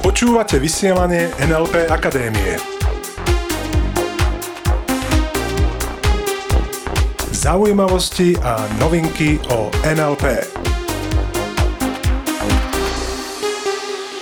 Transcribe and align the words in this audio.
Počúvate 0.00 0.56
vysielanie 0.56 1.28
NLP 1.36 1.84
Akadémie. 1.92 2.56
Zaujímavosti 7.36 8.40
a 8.40 8.64
novinky 8.80 9.36
o 9.52 9.68
NLP. 9.84 10.48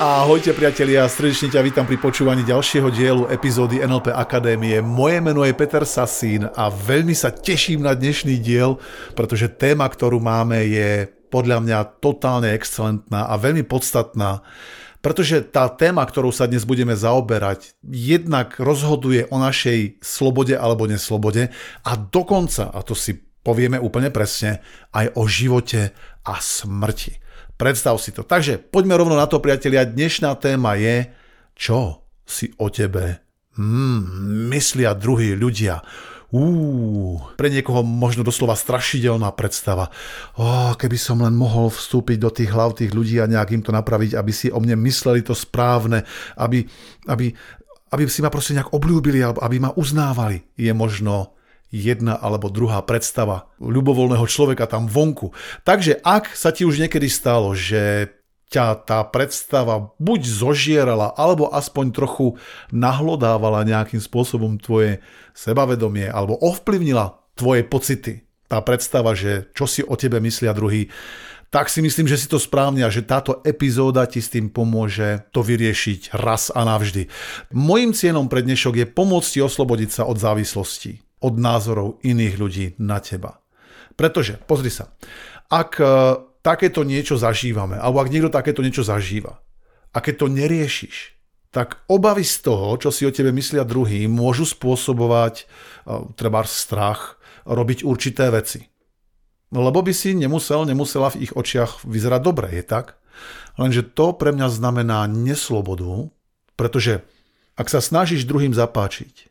Ahojte 0.03 0.51
priatelia, 0.51 1.07
srdečne 1.07 1.55
ťa 1.55 1.63
vítam 1.63 1.87
pri 1.87 2.03
počúvaní 2.03 2.43
ďalšieho 2.43 2.91
dielu 2.91 3.31
epizódy 3.31 3.79
NLP 3.79 4.11
Akadémie. 4.11 4.83
Moje 4.83 5.23
meno 5.23 5.47
je 5.47 5.55
Peter 5.55 5.87
Sasín 5.87 6.51
a 6.51 6.67
veľmi 6.67 7.15
sa 7.15 7.31
teším 7.31 7.87
na 7.87 7.95
dnešný 7.95 8.43
diel, 8.43 8.75
pretože 9.15 9.55
téma, 9.55 9.87
ktorú 9.87 10.19
máme, 10.19 10.67
je 10.67 11.15
podľa 11.35 11.59
mňa 11.67 11.79
totálne 11.99 12.55
excelentná 12.55 13.27
a 13.27 13.35
veľmi 13.35 13.67
podstatná. 13.67 14.47
Pretože 15.03 15.43
tá 15.43 15.67
téma, 15.67 16.07
ktorou 16.07 16.31
sa 16.31 16.47
dnes 16.47 16.63
budeme 16.63 16.95
zaoberať, 16.95 17.75
jednak 17.83 18.55
rozhoduje 18.63 19.27
o 19.35 19.43
našej 19.43 19.99
slobode 19.99 20.55
alebo 20.55 20.87
neslobode 20.87 21.51
a 21.83 21.93
dokonca, 21.99 22.71
a 22.71 22.81
to 22.87 22.95
si 22.95 23.19
povieme 23.19 23.77
úplne 23.83 24.15
presne, 24.15 24.63
aj 24.95 25.13
o 25.19 25.27
živote 25.27 25.91
a 26.23 26.39
smrti. 26.39 27.19
Predstav 27.59 27.99
si 27.99 28.15
to. 28.15 28.23
Takže 28.25 28.63
poďme 28.71 28.97
rovno 28.97 29.19
na 29.19 29.27
to, 29.29 29.43
priatelia. 29.43 29.85
Dnešná 29.85 30.39
téma 30.39 30.79
je, 30.79 31.11
čo 31.53 32.07
si 32.25 32.55
o 32.57 32.73
tebe 32.73 33.21
hmm, 33.59 34.49
myslia 34.49 34.95
druhí 34.97 35.35
ľudia. 35.37 35.83
Uú, 36.35 37.23
pre 37.39 37.47
niekoho 37.47 37.87
možno 37.87 38.27
doslova 38.27 38.59
strašidelná 38.59 39.31
predstava. 39.39 39.95
Oh, 40.35 40.75
keby 40.75 40.99
som 40.99 41.23
len 41.23 41.31
mohol 41.31 41.71
vstúpiť 41.71 42.19
do 42.19 42.27
tých 42.35 42.51
hlav 42.51 42.75
tých 42.75 42.91
ľudí 42.91 43.23
a 43.23 43.31
nejak 43.31 43.55
im 43.55 43.63
to 43.63 43.71
napraviť, 43.71 44.19
aby 44.19 44.33
si 44.35 44.51
o 44.51 44.59
mne 44.59 44.75
mysleli 44.83 45.23
to 45.23 45.31
správne, 45.31 46.03
aby, 46.35 46.67
aby, 47.07 47.31
aby 47.95 48.03
si 48.11 48.19
ma 48.19 48.35
proste 48.35 48.59
nejak 48.59 48.75
obľúbili, 48.75 49.23
aby 49.23 49.57
ma 49.63 49.71
uznávali. 49.79 50.43
Je 50.59 50.75
možno 50.75 51.39
jedna 51.71 52.19
alebo 52.19 52.51
druhá 52.51 52.83
predstava 52.83 53.47
ľubovoľného 53.63 54.27
človeka 54.27 54.67
tam 54.67 54.91
vonku. 54.91 55.31
Takže 55.63 56.03
ak 56.03 56.35
sa 56.35 56.51
ti 56.51 56.67
už 56.67 56.83
niekedy 56.83 57.07
stalo, 57.07 57.55
že 57.55 58.11
ťa 58.55 58.87
tá 58.87 59.03
predstava 59.03 59.91
buď 59.99 60.21
zožierala, 60.23 61.11
alebo 61.19 61.51
aspoň 61.51 61.91
trochu 61.91 62.39
nahlodávala 62.71 63.67
nejakým 63.67 63.99
spôsobom 63.99 64.63
tvoje 64.63 65.03
sebavedomie, 65.35 66.07
alebo 66.07 66.39
ovplyvnila 66.39 67.19
tvoje 67.35 67.67
pocity, 67.67 68.23
tá 68.47 68.63
predstava, 68.63 69.19
že 69.19 69.51
čo 69.51 69.67
si 69.67 69.83
o 69.83 69.99
tebe 69.99 70.23
myslia 70.23 70.55
druhý, 70.55 70.87
tak 71.51 71.71
si 71.71 71.83
myslím, 71.83 72.11
že 72.11 72.19
si 72.19 72.27
to 72.27 72.39
správne 72.39 72.83
a 72.83 72.91
že 72.91 73.07
táto 73.07 73.39
epizóda 73.47 74.07
ti 74.11 74.19
s 74.19 74.31
tým 74.31 74.51
pomôže 74.51 75.23
to 75.31 75.39
vyriešiť 75.39 76.19
raz 76.19 76.51
a 76.51 76.67
navždy. 76.67 77.07
Mojím 77.55 77.95
cieľom 77.95 78.27
pre 78.27 78.43
dnešok 78.43 78.75
je 78.83 78.87
pomôcť 78.91 79.39
ti 79.39 79.41
oslobodiť 79.43 79.91
sa 79.91 80.03
od 80.07 80.19
závislosti 80.19 81.05
od 81.25 81.35
názorov 81.41 82.05
iných 82.05 82.35
ľudí 82.37 82.67
na 82.77 83.01
teba. 83.01 83.41
Pretože, 83.97 84.37
pozri 84.45 84.69
sa, 84.69 84.93
ak 85.49 85.81
takéto 86.45 86.85
niečo 86.85 87.17
zažívame, 87.17 87.81
alebo 87.81 88.05
ak 88.05 88.13
niekto 88.13 88.29
takéto 88.29 88.61
niečo 88.61 88.85
zažíva, 88.85 89.41
a 89.95 89.99
keď 90.05 90.15
to 90.21 90.27
neriešiš, 90.29 91.17
tak 91.49 91.87
obavy 91.89 92.27
z 92.27 92.45
toho, 92.45 92.77
čo 92.77 92.91
si 92.93 93.07
o 93.09 93.15
tebe 93.15 93.33
myslia 93.33 93.65
druhý, 93.65 94.11
môžu 94.11 94.45
spôsobovať 94.45 95.35
e, 95.41 95.45
treba 96.19 96.43
strach, 96.45 97.17
robiť 97.47 97.87
určité 97.87 98.29
veci. 98.35 98.67
Lebo 99.55 99.87
by 99.87 99.93
si 99.95 100.19
nemusel, 100.19 100.67
nemusela 100.67 101.15
v 101.15 101.31
ich 101.31 101.33
očiach 101.33 101.87
vyzerať 101.87 102.21
dobre, 102.21 102.51
je 102.59 102.65
tak? 102.67 102.99
Lenže 103.55 103.87
to 103.87 104.11
pre 104.19 104.35
mňa 104.35 104.51
znamená 104.51 105.07
neslobodu, 105.07 106.11
pretože 106.59 107.07
ak 107.55 107.71
sa 107.71 107.79
snažíš 107.79 108.27
druhým 108.27 108.51
zapáčiť, 108.51 109.31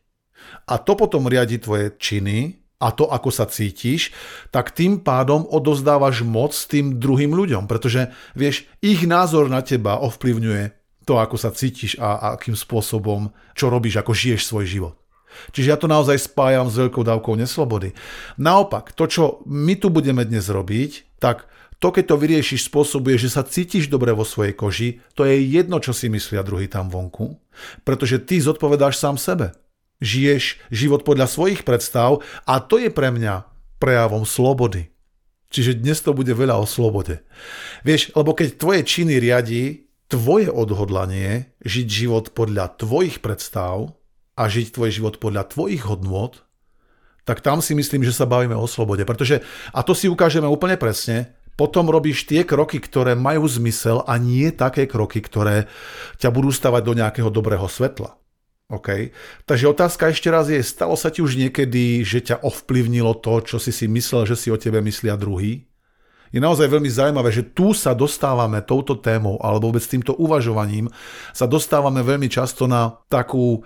a 0.64 0.80
to 0.80 0.96
potom 0.96 1.28
riadi 1.28 1.60
tvoje 1.60 1.92
činy 2.00 2.63
a 2.84 2.92
to, 2.92 3.08
ako 3.08 3.32
sa 3.32 3.48
cítiš, 3.48 4.12
tak 4.52 4.76
tým 4.76 5.00
pádom 5.00 5.48
odozdávaš 5.48 6.28
moc 6.28 6.52
tým 6.52 7.00
druhým 7.00 7.32
ľuďom, 7.32 7.64
pretože 7.72 8.12
vieš, 8.36 8.68
ich 8.84 9.08
názor 9.08 9.48
na 9.48 9.64
teba 9.64 10.04
ovplyvňuje 10.04 10.76
to, 11.08 11.16
ako 11.16 11.40
sa 11.40 11.56
cítiš 11.56 11.96
a 12.04 12.36
akým 12.36 12.60
spôsobom, 12.60 13.32
čo 13.56 13.72
robíš, 13.72 14.04
ako 14.04 14.12
žiješ 14.12 14.44
svoj 14.44 14.68
život. 14.68 14.96
Čiže 15.56 15.72
ja 15.74 15.78
to 15.80 15.90
naozaj 15.90 16.20
spájam 16.30 16.70
s 16.70 16.78
veľkou 16.78 17.02
dávkou 17.02 17.34
neslobody. 17.40 17.96
Naopak, 18.38 18.94
to, 18.94 19.10
čo 19.10 19.24
my 19.50 19.74
tu 19.80 19.90
budeme 19.90 20.22
dnes 20.22 20.46
robiť, 20.46 21.18
tak 21.18 21.50
to, 21.82 21.90
keď 21.90 22.14
to 22.14 22.22
vyriešiš, 22.22 22.70
spôsobuje, 22.70 23.18
že 23.18 23.34
sa 23.34 23.44
cítiš 23.44 23.90
dobre 23.90 24.14
vo 24.14 24.24
svojej 24.24 24.54
koži, 24.54 24.90
to 25.18 25.26
je 25.26 25.36
jedno, 25.42 25.82
čo 25.82 25.92
si 25.92 26.08
myslia 26.08 26.46
druhý 26.46 26.70
tam 26.70 26.88
vonku, 26.88 27.42
pretože 27.84 28.24
ty 28.24 28.40
zodpovedáš 28.40 29.02
sám 29.02 29.18
sebe 29.18 29.52
žiješ 30.04 30.60
život 30.68 31.08
podľa 31.08 31.32
svojich 31.32 31.64
predstav 31.64 32.20
a 32.44 32.60
to 32.60 32.76
je 32.76 32.92
pre 32.92 33.10
mňa 33.10 33.48
prejavom 33.80 34.28
slobody. 34.28 34.92
Čiže 35.54 35.80
dnes 35.80 36.04
to 36.04 36.12
bude 36.12 36.34
veľa 36.34 36.60
o 36.60 36.68
slobode. 36.68 37.24
Vieš, 37.88 38.12
lebo 38.18 38.36
keď 38.36 38.60
tvoje 38.60 38.82
činy 38.84 39.22
riadi 39.22 39.86
tvoje 40.12 40.50
odhodlanie 40.50 41.54
žiť 41.66 41.88
život 41.88 42.26
podľa 42.38 42.78
tvojich 42.78 43.22
predstav 43.22 43.98
a 44.34 44.44
žiť 44.50 44.74
tvoj 44.74 44.90
život 44.94 45.16
podľa 45.18 45.50
tvojich 45.50 45.86
hodnôt, 45.90 46.38
tak 47.24 47.40
tam 47.40 47.64
si 47.64 47.74
myslím, 47.74 48.04
že 48.04 48.14
sa 48.14 48.28
bavíme 48.28 48.54
o 48.54 48.68
slobode. 48.68 49.08
Pretože, 49.08 49.42
a 49.72 49.80
to 49.82 49.96
si 49.96 50.12
ukážeme 50.12 50.46
úplne 50.46 50.76
presne, 50.76 51.34
potom 51.54 51.86
robíš 51.86 52.26
tie 52.26 52.42
kroky, 52.42 52.82
ktoré 52.82 53.14
majú 53.14 53.46
zmysel 53.46 54.02
a 54.10 54.18
nie 54.18 54.50
také 54.50 54.90
kroky, 54.90 55.22
ktoré 55.22 55.70
ťa 56.18 56.34
budú 56.34 56.50
stavať 56.50 56.82
do 56.82 56.94
nejakého 56.98 57.30
dobrého 57.30 57.70
svetla. 57.70 58.18
OK. 58.74 59.14
Takže 59.46 59.70
otázka 59.70 60.10
ešte 60.10 60.34
raz 60.34 60.50
je, 60.50 60.58
stalo 60.66 60.98
sa 60.98 61.14
ti 61.14 61.22
už 61.22 61.38
niekedy, 61.38 62.02
že 62.02 62.26
ťa 62.26 62.42
ovplyvnilo 62.42 63.14
to, 63.22 63.46
čo 63.46 63.58
si 63.62 63.70
si 63.70 63.86
myslel, 63.86 64.26
že 64.26 64.34
si 64.34 64.50
o 64.50 64.58
tebe 64.58 64.82
myslia 64.82 65.14
druhý? 65.14 65.70
Je 66.34 66.42
naozaj 66.42 66.66
veľmi 66.66 66.90
zaujímavé, 66.90 67.30
že 67.30 67.46
tu 67.46 67.78
sa 67.78 67.94
dostávame 67.94 68.66
touto 68.66 68.98
témou, 68.98 69.38
alebo 69.38 69.70
vôbec 69.70 69.86
týmto 69.86 70.18
uvažovaním, 70.18 70.90
sa 71.30 71.46
dostávame 71.46 72.02
veľmi 72.02 72.26
často 72.26 72.66
na 72.66 72.98
takú 73.06 73.62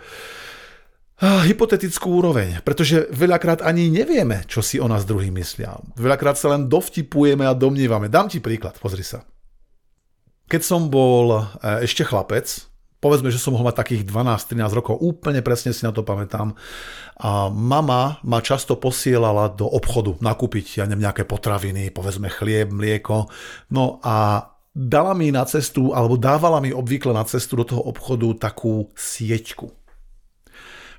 hypotetickú 1.18 2.22
úroveň, 2.22 2.62
pretože 2.62 3.10
veľakrát 3.10 3.66
ani 3.66 3.90
nevieme, 3.90 4.46
čo 4.46 4.62
si 4.62 4.78
o 4.78 4.86
nás 4.86 5.02
druhý 5.08 5.34
myslia. 5.34 5.74
Veľakrát 5.98 6.38
sa 6.38 6.54
len 6.54 6.70
dovtipujeme 6.70 7.42
a 7.42 7.58
domnievame. 7.58 8.06
Dám 8.06 8.30
ti 8.30 8.38
príklad, 8.38 8.78
pozri 8.78 9.02
sa. 9.02 9.26
Keď 10.46 10.62
som 10.62 10.94
bol 10.94 11.42
eh, 11.42 11.88
ešte 11.88 12.06
chlapec, 12.06 12.46
povedzme, 12.98 13.30
že 13.30 13.38
som 13.38 13.54
mohol 13.54 13.70
mať 13.70 13.78
takých 13.86 14.04
12-13 14.10 14.74
rokov, 14.74 14.98
úplne 14.98 15.46
presne 15.46 15.74
si 15.74 15.86
na 15.86 15.94
to 15.94 16.02
pamätám. 16.02 16.58
A 17.18 17.50
mama 17.50 18.18
ma 18.26 18.40
často 18.42 18.78
posielala 18.78 19.54
do 19.54 19.70
obchodu 19.70 20.18
nakúpiť, 20.18 20.82
ja 20.82 20.86
neviem, 20.90 21.06
nejaké 21.06 21.26
potraviny, 21.26 21.94
povedzme 21.94 22.30
chlieb, 22.30 22.74
mlieko. 22.74 23.30
No 23.74 24.02
a 24.02 24.50
dala 24.74 25.14
mi 25.14 25.30
na 25.30 25.46
cestu, 25.46 25.94
alebo 25.94 26.18
dávala 26.18 26.62
mi 26.62 26.74
obvykle 26.74 27.14
na 27.14 27.26
cestu 27.26 27.62
do 27.62 27.66
toho 27.66 27.82
obchodu 27.86 28.50
takú 28.50 28.90
sieťku, 28.98 29.70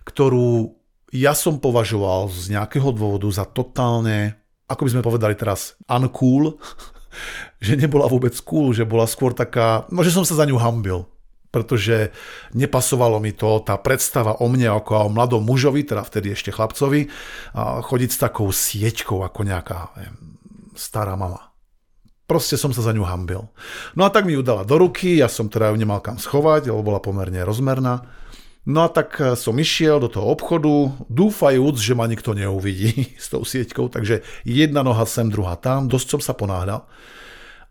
ktorú 0.06 0.74
ja 1.08 1.32
som 1.32 1.56
považoval 1.56 2.28
z 2.28 2.52
nejakého 2.52 2.92
dôvodu 2.92 3.26
za 3.32 3.48
totálne, 3.48 4.36
ako 4.68 4.84
by 4.86 4.90
sme 4.92 5.06
povedali 5.06 5.34
teraz, 5.34 5.74
uncool, 5.90 6.62
že 7.64 7.74
nebola 7.74 8.06
vôbec 8.06 8.34
cool, 8.46 8.70
že 8.70 8.86
bola 8.86 9.08
skôr 9.10 9.34
taká, 9.34 9.88
no 9.90 10.06
že 10.06 10.14
som 10.14 10.22
sa 10.22 10.38
za 10.38 10.46
ňu 10.46 10.58
hambil 10.62 11.17
pretože 11.48 12.12
nepasovalo 12.52 13.18
mi 13.18 13.32
to, 13.32 13.64
tá 13.64 13.80
predstava 13.80 14.36
o 14.40 14.46
mne 14.48 14.72
ako 14.76 15.08
o 15.08 15.12
mladom 15.12 15.42
mužovi, 15.44 15.84
teda 15.84 16.04
vtedy 16.04 16.36
ešte 16.36 16.52
chlapcovi, 16.52 17.08
a 17.56 17.80
chodiť 17.80 18.10
s 18.12 18.18
takou 18.20 18.48
sieťkou 18.52 19.24
ako 19.24 19.40
nejaká 19.48 19.92
stará 20.76 21.16
mama. 21.16 21.48
Proste 22.28 22.60
som 22.60 22.76
sa 22.76 22.84
za 22.84 22.92
ňu 22.92 23.08
hambil. 23.08 23.48
No 23.96 24.04
a 24.04 24.12
tak 24.12 24.28
mi 24.28 24.36
ju 24.36 24.44
dala 24.44 24.60
do 24.60 24.76
ruky, 24.76 25.16
ja 25.16 25.32
som 25.32 25.48
teda 25.48 25.72
ju 25.72 25.80
nemal 25.80 26.04
kam 26.04 26.20
schovať, 26.20 26.68
lebo 26.68 26.92
bola 26.92 27.00
pomerne 27.00 27.40
rozmerná. 27.40 28.04
No 28.68 28.84
a 28.84 28.92
tak 28.92 29.16
e, 29.16 29.32
som 29.32 29.56
išiel 29.56 29.96
do 29.96 30.12
toho 30.12 30.28
obchodu, 30.28 30.92
dúfajúc, 31.08 31.80
že 31.80 31.96
ma 31.96 32.04
nikto 32.04 32.36
neuvidí 32.36 33.08
s 33.24 33.32
tou 33.32 33.48
sieťkou, 33.48 33.88
takže 33.88 34.20
jedna 34.44 34.84
noha 34.84 35.08
sem, 35.08 35.32
druhá 35.32 35.56
tam, 35.56 35.88
dosť 35.88 36.20
som 36.20 36.20
sa 36.20 36.36
ponáhľal. 36.36 36.84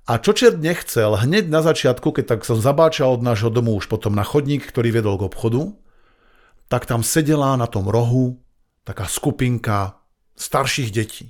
A 0.08 0.24
čo 0.24 0.32
čert 0.32 0.64
nechcel, 0.64 1.20
hneď 1.20 1.52
na 1.52 1.60
začiatku, 1.60 2.16
keď 2.16 2.40
tak 2.40 2.48
som 2.48 2.64
zabáčal 2.64 3.20
od 3.20 3.22
nášho 3.28 3.52
domu 3.52 3.76
už 3.76 3.92
potom 3.92 4.16
na 4.16 4.24
chodník, 4.24 4.64
ktorý 4.64 4.96
viedol 4.96 5.20
k 5.20 5.28
obchodu, 5.28 5.76
tak 6.72 6.88
tam 6.88 7.04
sedela 7.04 7.60
na 7.60 7.68
tom 7.68 7.92
rohu 7.92 8.40
taká 8.88 9.04
skupinka 9.04 10.00
starších 10.40 10.96
detí. 10.96 11.28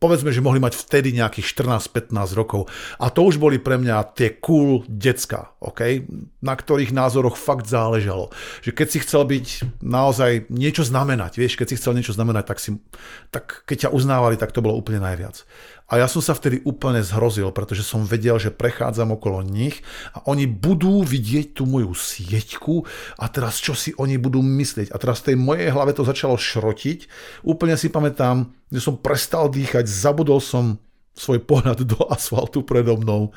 Povedzme, 0.00 0.32
že 0.32 0.40
mohli 0.40 0.64
mať 0.64 0.80
vtedy 0.80 1.12
nejakých 1.12 1.52
14-15 1.60 2.32
rokov. 2.32 2.72
A 2.96 3.12
to 3.12 3.20
už 3.20 3.36
boli 3.36 3.60
pre 3.60 3.76
mňa 3.76 4.16
tie 4.16 4.32
cool 4.40 4.80
decka, 4.88 5.52
okay? 5.60 6.08
na 6.40 6.56
ktorých 6.56 6.88
názoroch 6.88 7.36
fakt 7.36 7.68
záležalo. 7.68 8.32
Že 8.64 8.80
keď 8.80 8.86
si 8.88 8.98
chcel 9.04 9.22
byť 9.28 9.46
naozaj 9.84 10.48
niečo 10.48 10.88
znamenať, 10.88 11.36
vieš, 11.36 11.60
keď 11.60 11.66
si 11.68 11.76
chcel 11.76 11.92
niečo 12.00 12.16
znamenať, 12.16 12.44
tak, 12.48 12.58
si, 12.64 12.80
tak 13.28 13.44
keď 13.68 13.76
ťa 13.86 13.90
uznávali, 13.92 14.40
tak 14.40 14.56
to 14.56 14.64
bolo 14.64 14.72
úplne 14.72 15.04
najviac. 15.04 15.44
A 15.90 15.98
ja 15.98 16.06
som 16.06 16.22
sa 16.22 16.38
vtedy 16.38 16.62
úplne 16.62 17.02
zhrozil, 17.02 17.50
pretože 17.50 17.82
som 17.82 18.06
vedel, 18.06 18.38
že 18.38 18.54
prechádzam 18.54 19.18
okolo 19.18 19.42
nich 19.42 19.82
a 20.14 20.22
oni 20.30 20.46
budú 20.46 21.02
vidieť 21.02 21.58
tú 21.58 21.66
moju 21.66 21.90
sieťku 21.98 22.86
a 23.18 23.26
teraz 23.26 23.58
čo 23.58 23.74
si 23.74 23.90
oni 23.98 24.14
budú 24.14 24.38
myslieť. 24.38 24.94
A 24.94 24.96
teraz 25.02 25.18
v 25.20 25.34
tej 25.34 25.36
mojej 25.42 25.74
hlave 25.74 25.90
to 25.90 26.06
začalo 26.06 26.38
šrotiť. 26.38 27.10
Úplne 27.42 27.74
si 27.74 27.90
pamätám, 27.90 28.54
že 28.70 28.78
som 28.78 29.02
prestal 29.02 29.50
dýchať, 29.50 29.90
zabudol 29.90 30.38
som 30.38 30.78
svoj 31.18 31.42
pohľad 31.42 31.82
do 31.82 32.06
asfaltu 32.06 32.62
predo 32.62 32.94
mnou 32.94 33.34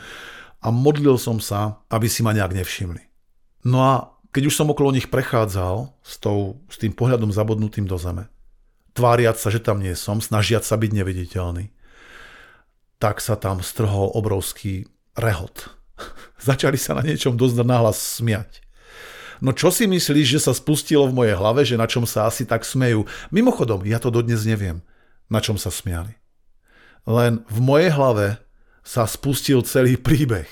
a 0.61 0.69
modlil 0.69 1.17
som 1.17 1.41
sa, 1.41 1.81
aby 1.89 2.05
si 2.05 2.21
ma 2.21 2.38
nejak 2.38 2.53
nevšimli. 2.53 3.01
No 3.65 3.81
a 3.81 3.94
keď 4.29 4.53
už 4.53 4.57
som 4.61 4.69
okolo 4.69 4.94
nich 4.94 5.09
prechádzal 5.09 5.89
s, 6.05 6.21
tou, 6.21 6.61
s 6.69 6.77
tým 6.77 6.94
pohľadom 6.94 7.33
zabudnutým 7.33 7.89
do 7.89 7.97
zeme, 7.97 8.29
tváriať 8.94 9.41
sa, 9.41 9.50
že 9.50 9.57
tam 9.57 9.81
nie 9.81 9.97
som, 9.97 10.21
snažiať 10.21 10.63
sa 10.65 10.77
byť 10.77 10.91
neviditeľný, 10.94 11.73
tak 13.03 13.19
sa 13.19 13.35
tam 13.35 13.59
strhol 13.59 14.15
obrovský 14.15 14.88
rehot. 15.19 15.75
Začali 16.47 16.79
sa 16.79 16.95
na 16.95 17.03
niečom 17.03 17.35
dosť 17.35 17.67
nahlas 17.67 18.00
smiať. 18.00 18.63
No 19.44 19.51
čo 19.51 19.75
si 19.75 19.91
myslíš, 19.91 20.39
že 20.39 20.39
sa 20.39 20.55
spustilo 20.55 21.11
v 21.11 21.19
mojej 21.19 21.35
hlave, 21.35 21.67
že 21.67 21.75
na 21.75 21.83
čom 21.83 22.07
sa 22.07 22.31
asi 22.31 22.47
tak 22.47 22.63
smejú? 22.63 23.03
Mimochodom, 23.27 23.83
ja 23.83 24.00
to 24.00 24.07
dodnes 24.07 24.47
neviem, 24.47 24.79
na 25.27 25.44
čom 25.44 25.59
sa 25.59 25.67
smiali. 25.67 26.15
Len 27.03 27.44
v 27.51 27.59
mojej 27.59 27.91
hlave 27.91 28.39
sa 28.88 29.03
spustil 29.03 29.59
celý 29.67 30.00
príbeh. 30.00 30.47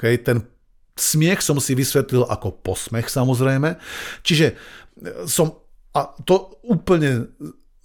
Okay? 0.00 0.16
Ten 0.16 0.48
smiech 0.96 1.44
som 1.44 1.60
si 1.60 1.76
vysvetlil 1.76 2.24
ako 2.24 2.64
posmech 2.64 3.12
samozrejme. 3.12 3.76
Čiže 4.24 4.56
som, 5.28 5.60
a 5.92 6.16
to 6.24 6.56
úplne 6.64 7.28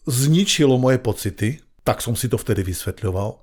zničilo 0.07 0.80
moje 0.80 1.03
pocity, 1.03 1.59
tak 1.83 2.00
som 2.00 2.15
si 2.15 2.31
to 2.31 2.39
vtedy 2.39 2.63
vysvetľoval. 2.63 3.43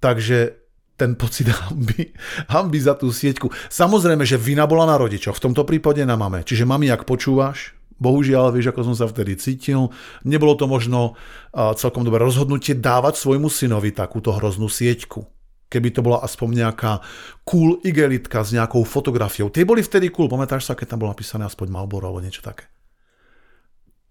Takže 0.00 0.60
ten 1.00 1.16
pocit 1.16 1.48
hamby, 1.48 2.12
hamby 2.52 2.78
za 2.80 2.92
tú 2.92 3.08
sieťku. 3.08 3.48
Samozrejme, 3.72 4.28
že 4.28 4.36
vina 4.36 4.68
bola 4.68 4.84
na 4.84 5.00
rodičoch, 5.00 5.40
v 5.40 5.44
tomto 5.48 5.64
prípade 5.64 6.04
na 6.04 6.20
mame. 6.20 6.44
Čiže 6.44 6.68
mami, 6.68 6.92
ak 6.92 7.08
počúvaš, 7.08 7.72
bohužiaľ, 7.96 8.52
vieš, 8.52 8.72
ako 8.72 8.92
som 8.92 8.96
sa 8.96 9.08
vtedy 9.08 9.40
cítil, 9.40 9.88
nebolo 10.28 10.56
to 10.56 10.68
možno 10.68 11.16
celkom 11.52 12.04
dobré 12.04 12.20
rozhodnutie 12.20 12.76
dávať 12.76 13.16
svojmu 13.16 13.48
synovi 13.48 13.92
takúto 13.96 14.32
hroznú 14.36 14.68
sieťku. 14.68 15.24
Keby 15.70 15.94
to 15.94 16.02
bola 16.02 16.18
aspoň 16.26 16.66
nejaká 16.66 16.98
cool 17.46 17.78
igelitka 17.86 18.42
s 18.42 18.50
nejakou 18.50 18.82
fotografiou. 18.82 19.54
Tie 19.54 19.62
boli 19.62 19.86
vtedy 19.86 20.10
cool, 20.10 20.26
pamätáš 20.26 20.66
sa, 20.66 20.74
keď 20.74 20.96
tam 20.96 21.06
bolo 21.06 21.14
napísané 21.14 21.46
aspoň 21.46 21.70
Malboro 21.70 22.10
alebo 22.10 22.24
niečo 22.24 22.42
také 22.42 22.66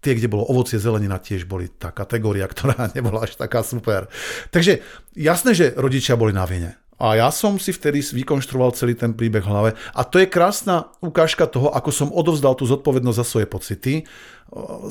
tie, 0.00 0.16
kde 0.16 0.32
bolo 0.32 0.48
ovocie, 0.48 0.80
zelenina, 0.80 1.20
tiež 1.20 1.44
boli 1.44 1.68
tá 1.68 1.92
kategória, 1.92 2.48
ktorá 2.52 2.90
nebola 2.92 3.24
až 3.24 3.36
taká 3.36 3.60
super. 3.64 4.08
Takže 4.50 4.80
jasné, 5.14 5.52
že 5.54 5.76
rodičia 5.76 6.16
boli 6.16 6.32
na 6.34 6.44
vine. 6.48 6.76
A 7.00 7.16
ja 7.16 7.32
som 7.32 7.56
si 7.56 7.72
vtedy 7.72 8.04
vykonštruoval 8.04 8.76
celý 8.76 8.92
ten 8.92 9.16
príbeh 9.16 9.40
v 9.40 9.48
hlave. 9.48 9.70
A 9.96 10.04
to 10.04 10.20
je 10.20 10.28
krásna 10.28 10.92
ukážka 11.00 11.48
toho, 11.48 11.72
ako 11.72 11.88
som 11.88 12.12
odovzdal 12.12 12.52
tú 12.52 12.68
zodpovednosť 12.68 13.16
za 13.16 13.24
svoje 13.24 13.46
pocity 13.48 13.94
e, 13.96 14.02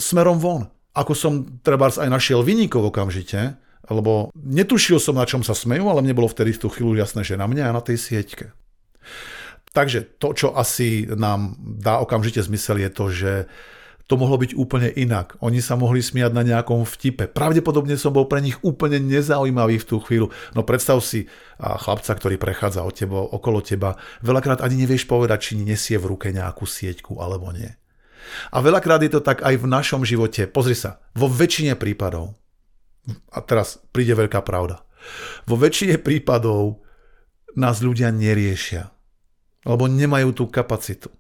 smerom 0.01 0.41
von. 0.41 0.65
Ako 0.97 1.13
som 1.13 1.61
treba 1.61 1.85
aj 1.85 2.09
našiel 2.09 2.41
vynikov 2.41 2.89
okamžite, 2.89 3.61
lebo 3.93 4.33
netušil 4.33 4.97
som, 4.97 5.21
na 5.21 5.29
čom 5.29 5.45
sa 5.45 5.53
smejú, 5.53 5.85
ale 5.85 6.01
mne 6.01 6.17
bolo 6.17 6.25
vtedy 6.25 6.57
v 6.57 6.61
tú 6.65 6.67
chvíľu 6.73 6.97
jasné, 6.97 7.21
že 7.21 7.37
na 7.37 7.45
mňa 7.45 7.69
a 7.69 7.75
na 7.77 7.81
tej 7.85 8.01
sieťke. 8.01 8.57
Takže 9.69 10.17
to, 10.17 10.33
čo 10.33 10.47
asi 10.57 11.05
nám 11.05 11.61
dá 11.61 12.01
okamžite 12.01 12.41
zmysel, 12.41 12.81
je 12.81 12.89
to, 12.89 13.05
že 13.13 13.33
to 14.09 14.17
mohlo 14.17 14.41
byť 14.41 14.57
úplne 14.57 14.89
inak. 14.89 15.37
Oni 15.37 15.61
sa 15.61 15.77
mohli 15.77 16.01
smiať 16.01 16.33
na 16.33 16.41
nejakom 16.41 16.81
vtipe. 16.81 17.29
Pravdepodobne 17.29 17.93
som 17.93 18.09
bol 18.09 18.25
pre 18.25 18.41
nich 18.41 18.57
úplne 18.65 18.97
nezaujímavý 18.97 19.77
v 19.77 19.85
tú 19.85 20.01
chvíľu. 20.01 20.33
No 20.57 20.65
predstav 20.65 20.97
si 21.05 21.29
chlapca, 21.61 22.17
ktorý 22.17 22.41
prechádza 22.41 22.81
od 22.81 22.97
teba, 22.97 23.21
okolo 23.21 23.61
teba. 23.61 24.01
Veľakrát 24.25 24.65
ani 24.65 24.81
nevieš 24.81 25.05
povedať, 25.05 25.53
či 25.53 25.61
nesie 25.61 26.01
v 26.01 26.09
ruke 26.17 26.33
nejakú 26.33 26.65
sieťku 26.65 27.21
alebo 27.21 27.53
nie. 27.53 27.69
A 28.49 28.65
veľakrát 28.65 29.05
je 29.05 29.13
to 29.13 29.21
tak 29.21 29.45
aj 29.45 29.61
v 29.61 29.69
našom 29.69 30.01
živote. 30.01 30.49
Pozri 30.49 30.73
sa, 30.73 30.97
vo 31.13 31.29
väčšine 31.29 31.77
prípadov, 31.77 32.33
a 33.29 33.45
teraz 33.45 33.77
príde 33.93 34.17
veľká 34.17 34.41
pravda, 34.41 34.81
vo 35.45 35.53
väčšine 35.53 36.01
prípadov 36.01 36.81
nás 37.53 37.81
ľudia 37.81 38.09
neriešia, 38.09 38.89
alebo 39.69 39.85
nemajú 39.85 40.33
tú 40.33 40.45
kapacitu. 40.49 41.13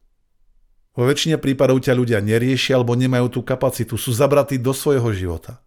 Vo 0.97 1.05
väčšine 1.05 1.37
prípadov 1.37 1.85
ťa 1.85 1.93
ľudia 1.93 2.19
neriešia 2.19 2.77
alebo 2.79 2.97
nemajú 2.97 3.39
tú 3.39 3.41
kapacitu. 3.45 3.95
Sú 3.95 4.13
zabratí 4.13 4.57
do 4.57 4.73
svojho 4.73 5.13
života. 5.13 5.61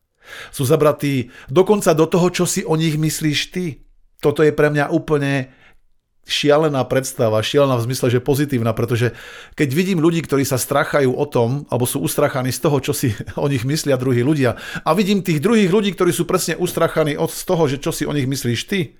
Sú 0.50 0.66
zabratí 0.66 1.30
dokonca 1.50 1.94
do 1.94 2.06
toho, 2.06 2.28
čo 2.30 2.44
si 2.46 2.62
o 2.66 2.74
nich 2.74 2.98
myslíš 2.98 3.38
ty. 3.50 3.86
Toto 4.22 4.42
je 4.42 4.54
pre 4.54 4.70
mňa 4.70 4.94
úplne 4.94 5.50
šialená 6.22 6.86
predstava, 6.86 7.42
šialená 7.42 7.74
v 7.82 7.86
zmysle, 7.90 8.06
že 8.06 8.22
pozitívna, 8.22 8.70
pretože 8.70 9.10
keď 9.58 9.68
vidím 9.74 9.98
ľudí, 9.98 10.22
ktorí 10.22 10.46
sa 10.46 10.54
strachajú 10.54 11.10
o 11.10 11.26
tom, 11.26 11.66
alebo 11.66 11.82
sú 11.82 11.98
ustrachaní 11.98 12.54
z 12.54 12.62
toho, 12.62 12.78
čo 12.78 12.92
si 12.94 13.10
o 13.42 13.46
nich 13.50 13.66
myslia 13.66 13.98
druhí 13.98 14.22
ľudia, 14.22 14.54
a 14.86 14.90
vidím 14.94 15.26
tých 15.26 15.42
druhých 15.42 15.70
ľudí, 15.70 15.90
ktorí 15.94 16.14
sú 16.14 16.22
presne 16.22 16.54
ustrachaní 16.54 17.18
od 17.18 17.30
z 17.30 17.42
toho, 17.42 17.66
že 17.66 17.82
čo 17.82 17.90
si 17.90 18.06
o 18.06 18.14
nich 18.14 18.30
myslíš 18.30 18.60
ty. 18.70 18.94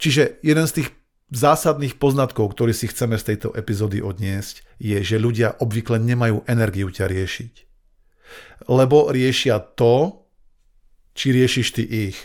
Čiže 0.00 0.40
jeden 0.40 0.64
z 0.64 0.80
tých 0.80 0.88
zásadných 1.30 1.96
poznatkov, 1.96 2.52
ktorý 2.54 2.74
si 2.74 2.90
chceme 2.90 3.14
z 3.14 3.34
tejto 3.34 3.48
epizódy 3.54 4.02
odniesť, 4.02 4.66
je, 4.82 4.98
že 5.02 5.22
ľudia 5.22 5.58
obvykle 5.62 6.02
nemajú 6.02 6.46
energiu 6.50 6.90
ťa 6.90 7.06
riešiť. 7.06 7.54
Lebo 8.70 9.10
riešia 9.10 9.58
to, 9.58 10.26
či 11.14 11.34
riešiš 11.34 11.66
ty 11.74 11.82
ich. 11.86 12.18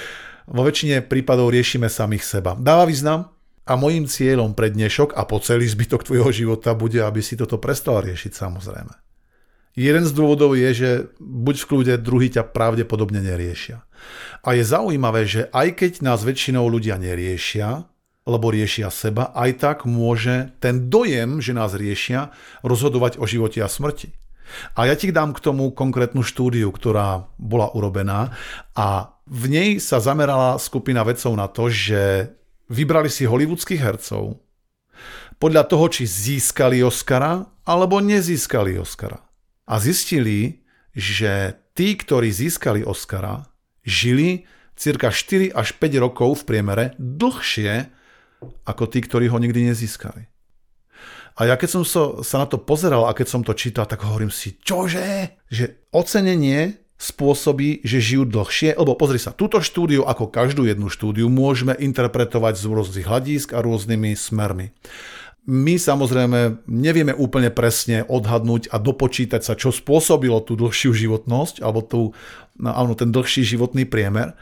Vo 0.54 0.62
väčšine 0.66 1.04
prípadov 1.06 1.52
riešime 1.52 1.88
samých 1.88 2.24
seba. 2.24 2.52
Dáva 2.58 2.84
význam? 2.84 3.32
A 3.62 3.78
môjim 3.78 4.10
cieľom 4.10 4.58
pre 4.58 4.74
dnešok 4.74 5.14
a 5.14 5.22
po 5.22 5.38
celý 5.38 5.70
zbytok 5.70 6.02
tvojho 6.02 6.34
života 6.34 6.74
bude, 6.74 6.98
aby 6.98 7.22
si 7.22 7.38
toto 7.38 7.62
prestal 7.62 8.02
riešiť 8.02 8.32
samozrejme. 8.34 8.94
Jeden 9.72 10.04
z 10.04 10.12
dôvodov 10.12 10.52
je, 10.52 10.70
že 10.74 10.90
buď 11.16 11.56
v 11.64 11.68
kľude, 11.70 11.94
druhý 12.02 12.28
ťa 12.28 12.52
pravdepodobne 12.52 13.24
neriešia. 13.24 13.86
A 14.44 14.58
je 14.58 14.66
zaujímavé, 14.66 15.24
že 15.24 15.48
aj 15.54 15.78
keď 15.78 15.92
nás 16.04 16.26
väčšinou 16.26 16.66
ľudia 16.68 16.98
neriešia, 17.00 17.86
lebo 18.22 18.54
riešia 18.54 18.88
seba, 18.88 19.34
aj 19.34 19.50
tak 19.58 19.78
môže 19.82 20.54
ten 20.62 20.86
dojem, 20.86 21.42
že 21.42 21.56
nás 21.56 21.74
riešia, 21.74 22.30
rozhodovať 22.62 23.18
o 23.18 23.26
živote 23.26 23.58
a 23.58 23.66
smrti. 23.66 24.14
A 24.76 24.86
ja 24.86 24.94
ti 24.94 25.10
dám 25.10 25.32
k 25.32 25.42
tomu 25.42 25.72
konkrétnu 25.72 26.20
štúdiu, 26.20 26.68
ktorá 26.70 27.26
bola 27.40 27.72
urobená 27.72 28.36
a 28.76 29.16
v 29.24 29.44
nej 29.48 29.70
sa 29.80 30.02
zamerala 30.02 30.60
skupina 30.60 31.00
vedcov 31.06 31.32
na 31.34 31.48
to, 31.48 31.72
že 31.72 32.34
vybrali 32.68 33.08
si 33.08 33.24
hollywoodských 33.24 33.80
hercov 33.80 34.42
podľa 35.40 35.66
toho, 35.66 35.88
či 35.90 36.04
získali 36.06 36.84
Oscara 36.84 37.42
alebo 37.66 37.98
nezískali 37.98 38.76
Oscara. 38.78 39.18
A 39.66 39.78
zistili, 39.80 40.62
že 40.92 41.56
tí, 41.72 41.96
ktorí 41.96 42.28
získali 42.28 42.84
Oscara, 42.84 43.48
žili 43.82 44.44
cirka 44.76 45.10
4 45.10 45.54
až 45.54 45.68
5 45.78 46.04
rokov 46.04 46.42
v 46.42 46.46
priemere 46.46 46.84
dlhšie 46.98 48.01
ako 48.64 48.84
tí, 48.90 49.02
ktorí 49.02 49.28
ho 49.30 49.38
nikdy 49.38 49.70
nezískali. 49.70 50.28
A 51.40 51.48
ja 51.48 51.56
keď 51.56 51.80
som 51.80 51.82
so, 51.82 52.20
sa 52.20 52.44
na 52.44 52.46
to 52.46 52.60
pozeral 52.60 53.08
a 53.08 53.16
keď 53.16 53.26
som 53.28 53.42
to 53.42 53.56
čítal, 53.56 53.88
tak 53.88 54.04
hovorím 54.04 54.28
si, 54.28 54.60
čože? 54.60 55.40
Že 55.48 55.88
ocenenie 55.88 56.82
spôsobí, 57.02 57.82
že 57.82 57.98
žijú 57.98 58.28
dlhšie, 58.28 58.78
lebo 58.78 58.94
pozri 58.94 59.18
sa, 59.18 59.34
túto 59.34 59.58
štúdiu, 59.58 60.06
ako 60.06 60.30
každú 60.30 60.68
jednu 60.68 60.86
štúdiu, 60.86 61.26
môžeme 61.26 61.74
interpretovať 61.74 62.54
z 62.60 62.64
rôznych 62.70 63.06
hľadísk 63.08 63.56
a 63.56 63.64
rôznymi 63.64 64.14
smermi. 64.14 64.70
My 65.42 65.74
samozrejme 65.74 66.62
nevieme 66.70 67.10
úplne 67.10 67.50
presne 67.50 68.06
odhadnúť 68.06 68.70
a 68.70 68.78
dopočítať 68.78 69.42
sa, 69.42 69.58
čo 69.58 69.74
spôsobilo 69.74 70.38
tú 70.46 70.54
dlhšiu 70.54 70.94
životnosť, 70.94 71.66
alebo 71.66 71.82
tú, 71.82 72.00
no, 72.62 72.70
áno, 72.70 72.94
ten 72.94 73.10
dlhší 73.10 73.42
životný 73.42 73.82
priemer. 73.82 74.38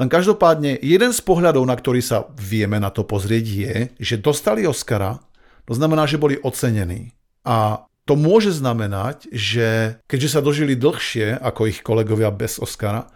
Len 0.00 0.08
každopádne, 0.08 0.80
jeden 0.80 1.12
z 1.12 1.20
pohľadov, 1.20 1.64
na 1.68 1.76
ktorý 1.76 2.00
sa 2.00 2.28
vieme 2.36 2.80
na 2.80 2.88
to 2.88 3.04
pozrieť, 3.04 3.44
je, 3.44 3.74
že 4.00 4.22
dostali 4.22 4.64
Oscara, 4.64 5.20
to 5.68 5.72
znamená, 5.76 6.08
že 6.08 6.20
boli 6.20 6.40
ocenení. 6.40 7.12
A 7.44 7.86
to 8.02 8.18
môže 8.18 8.50
znamenať, 8.58 9.30
že 9.30 9.98
keďže 10.10 10.38
sa 10.38 10.40
dožili 10.42 10.74
dlhšie 10.74 11.38
ako 11.38 11.70
ich 11.70 11.84
kolegovia 11.86 12.34
bez 12.34 12.58
Oscara, 12.58 13.06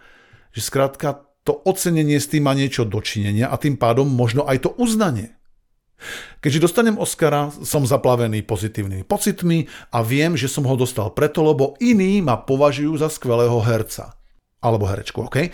že 0.55 0.63
skrátka 0.63 1.27
to 1.43 1.55
ocenenie 1.63 2.19
s 2.19 2.27
tým 2.31 2.47
má 2.47 2.53
niečo 2.55 2.83
dočinenia 2.83 3.47
a 3.47 3.55
tým 3.55 3.79
pádom 3.79 4.07
možno 4.07 4.43
aj 4.47 4.67
to 4.67 4.69
uznanie. 4.79 5.35
Keďže 6.43 6.63
dostanem 6.69 6.99
Oscara, 7.01 7.49
som 7.65 7.81
zaplavený 7.81 8.45
pozitívnymi 8.45 9.03
pocitmi 9.07 9.65
a 9.89 10.05
viem, 10.05 10.37
že 10.37 10.45
som 10.51 10.63
ho 10.69 10.75
dostal 10.77 11.09
preto, 11.11 11.41
lebo 11.41 11.73
iní 11.81 12.21
ma 12.21 12.37
považujú 12.37 13.01
za 13.01 13.09
skvelého 13.09 13.57
herca. 13.65 14.13
Alebo 14.61 14.85
herečku, 14.85 15.25
OK? 15.25 15.49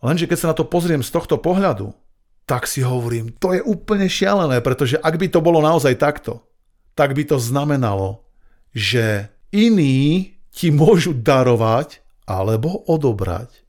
Lenže 0.00 0.24
keď 0.24 0.38
sa 0.40 0.50
na 0.52 0.56
to 0.56 0.64
pozriem 0.64 1.04
z 1.04 1.12
tohto 1.12 1.36
pohľadu, 1.36 1.92
tak 2.48 2.66
si 2.66 2.82
hovorím, 2.82 3.36
to 3.36 3.54
je 3.54 3.62
úplne 3.62 4.10
šialené, 4.10 4.58
pretože 4.64 4.98
ak 4.98 5.14
by 5.20 5.30
to 5.30 5.38
bolo 5.44 5.62
naozaj 5.62 5.94
takto, 6.00 6.42
tak 6.98 7.14
by 7.14 7.22
to 7.22 7.38
znamenalo, 7.38 8.26
že 8.74 9.30
iní 9.54 10.34
ti 10.50 10.74
môžu 10.74 11.14
darovať 11.14 12.02
alebo 12.26 12.82
odobrať 12.90 13.62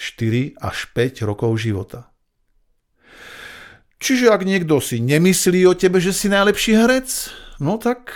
4 0.00 0.58
až 0.58 0.76
5 0.96 1.28
rokov 1.28 1.60
života. 1.60 2.08
Čiže 4.02 4.34
ak 4.34 4.42
niekto 4.42 4.82
si 4.82 4.98
nemyslí 4.98 5.62
o 5.68 5.78
tebe, 5.78 6.02
že 6.02 6.10
si 6.10 6.26
najlepší 6.26 6.74
herec, 6.74 7.30
no 7.62 7.78
tak 7.78 8.10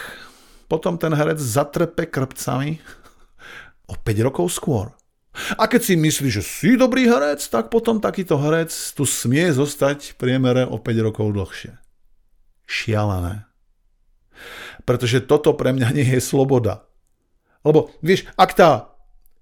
potom 0.66 0.98
ten 0.98 1.14
herec 1.14 1.38
zatrepe 1.38 2.10
krpcami 2.10 2.82
o 3.86 3.94
5 3.94 4.26
rokov 4.26 4.50
skôr. 4.50 4.90
A 5.60 5.68
keď 5.68 5.80
si 5.84 5.94
myslí, 6.00 6.28
že 6.32 6.42
si 6.42 6.80
dobrý 6.80 7.04
herec, 7.04 7.44
tak 7.52 7.68
potom 7.68 8.00
takýto 8.00 8.40
herec 8.40 8.72
tu 8.96 9.04
smie 9.04 9.52
zostať 9.52 10.16
v 10.16 10.18
priemere 10.18 10.64
o 10.64 10.80
5 10.80 11.06
rokov 11.06 11.32
dlhšie. 11.36 11.76
Šialené. 12.64 13.44
Pretože 14.88 15.24
toto 15.24 15.52
pre 15.52 15.76
mňa 15.76 15.88
nie 15.92 16.08
je 16.08 16.20
sloboda. 16.20 16.88
Lebo 17.66 17.92
vieš, 18.00 18.24
ak 18.38 18.50
tá 18.54 18.70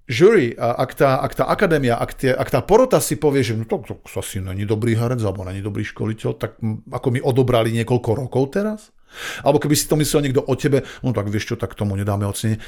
jury, 0.04 0.52
ak 0.56 0.96
tá, 0.96 1.20
ak 1.20 1.32
tá 1.32 1.44
akadémia, 1.48 1.96
ak, 1.96 2.10
tie, 2.16 2.32
ak 2.32 2.48
tá 2.52 2.60
porota 2.60 3.00
si 3.00 3.16
povie, 3.16 3.40
že 3.44 3.56
no 3.56 3.64
to, 3.64 3.80
to 3.84 3.96
asi 4.20 4.40
není 4.40 4.68
dobrý 4.68 4.96
herec 4.96 5.20
alebo 5.24 5.44
není 5.44 5.64
dobrý 5.64 5.84
školiteľ, 5.84 6.30
tak 6.36 6.60
ako 6.92 7.08
mi 7.12 7.20
odobrali 7.24 7.72
niekoľko 7.72 8.10
rokov 8.26 8.44
teraz? 8.52 8.92
Alebo 9.46 9.62
keby 9.62 9.78
si 9.78 9.86
to 9.86 9.96
myslel 9.96 10.26
niekto 10.26 10.42
o 10.42 10.54
tebe, 10.58 10.82
no 11.06 11.14
tak 11.14 11.30
vieš 11.30 11.54
čo, 11.54 11.56
tak 11.56 11.78
tomu 11.78 11.94
nedáme 11.94 12.26
ocenenie. 12.26 12.60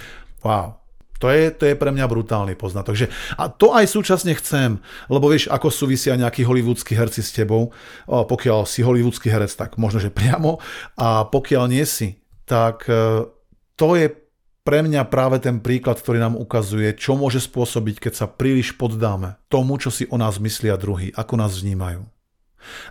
Wow, 0.47 0.86
to 1.17 1.33
je, 1.33 1.49
to 1.53 1.65
je 1.69 1.75
pre 1.75 1.91
mňa 1.93 2.07
brutálny 2.09 2.55
poznatok. 2.57 2.95
Že, 2.95 3.07
a 3.41 3.49
to 3.49 3.73
aj 3.73 3.87
súčasne 3.89 4.33
chcem, 4.37 4.81
lebo 5.09 5.33
vieš, 5.33 5.49
ako 5.49 5.73
súvisia 5.73 6.17
nejakí 6.17 6.45
hollywoodskí 6.45 6.93
herci 6.93 7.25
s 7.25 7.33
tebou. 7.33 7.73
Pokiaľ 8.07 8.69
si 8.69 8.85
hollywoodský 8.85 9.33
herec, 9.33 9.53
tak 9.57 9.81
možno, 9.81 10.01
že 10.01 10.13
priamo. 10.13 10.61
A 11.01 11.25
pokiaľ 11.25 11.65
nie 11.73 11.85
si, 11.89 12.21
tak 12.45 12.87
e, 12.87 13.27
to 13.75 13.89
je 13.97 14.13
pre 14.67 14.83
mňa 14.83 15.07
práve 15.07 15.39
ten 15.39 15.63
príklad, 15.63 16.03
ktorý 16.03 16.19
nám 16.19 16.35
ukazuje, 16.35 16.91
čo 16.99 17.15
môže 17.15 17.39
spôsobiť, 17.39 18.03
keď 18.03 18.13
sa 18.19 18.27
príliš 18.27 18.75
poddáme 18.75 19.39
tomu, 19.47 19.79
čo 19.79 19.95
si 19.95 20.11
o 20.11 20.19
nás 20.19 20.43
myslia 20.43 20.75
druhý, 20.75 21.15
ako 21.15 21.39
nás 21.39 21.55
vnímajú. 21.63 22.16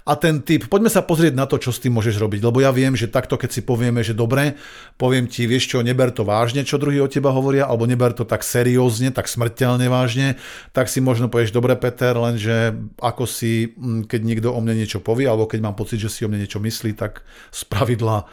A 0.06 0.14
ten 0.20 0.42
typ, 0.42 0.68
poďme 0.70 0.92
sa 0.92 1.02
pozrieť 1.02 1.34
na 1.34 1.46
to, 1.46 1.58
čo 1.58 1.74
s 1.74 1.82
tým 1.82 1.96
môžeš 1.98 2.20
robiť, 2.22 2.42
lebo 2.46 2.62
ja 2.62 2.70
viem, 2.70 2.94
že 2.94 3.12
takto, 3.12 3.40
keď 3.40 3.50
si 3.52 3.62
povieme, 3.62 4.02
že 4.02 4.14
dobre, 4.18 4.60
poviem 5.00 5.26
ti, 5.26 5.50
vieš 5.50 5.72
čo, 5.72 5.86
neber 5.86 6.12
to 6.12 6.28
vážne, 6.28 6.68
čo 6.68 6.82
druhý 6.82 7.02
o 7.02 7.12
teba 7.12 7.34
hovoria, 7.34 7.66
alebo 7.66 7.90
neber 7.90 8.14
to 8.14 8.24
tak 8.24 8.46
seriózne, 8.46 9.12
tak 9.16 9.26
smrteľne 9.26 9.88
vážne, 9.88 10.38
tak 10.76 10.92
si 10.92 11.00
možno 11.00 11.28
povieš, 11.28 11.56
dobre 11.56 11.74
Peter, 11.80 12.14
lenže 12.16 12.76
ako 13.02 13.24
si, 13.26 13.74
mm, 13.74 14.08
keď 14.08 14.22
niekto 14.22 14.48
o 14.52 14.60
mne 14.62 14.78
niečo 14.80 15.02
povie, 15.02 15.26
alebo 15.26 15.50
keď 15.50 15.60
mám 15.64 15.76
pocit, 15.76 16.00
že 16.00 16.12
si 16.12 16.22
o 16.24 16.30
mne 16.30 16.44
niečo 16.44 16.62
myslí, 16.62 16.94
tak 16.98 17.26
z 17.52 17.62
pravidla 17.68 18.28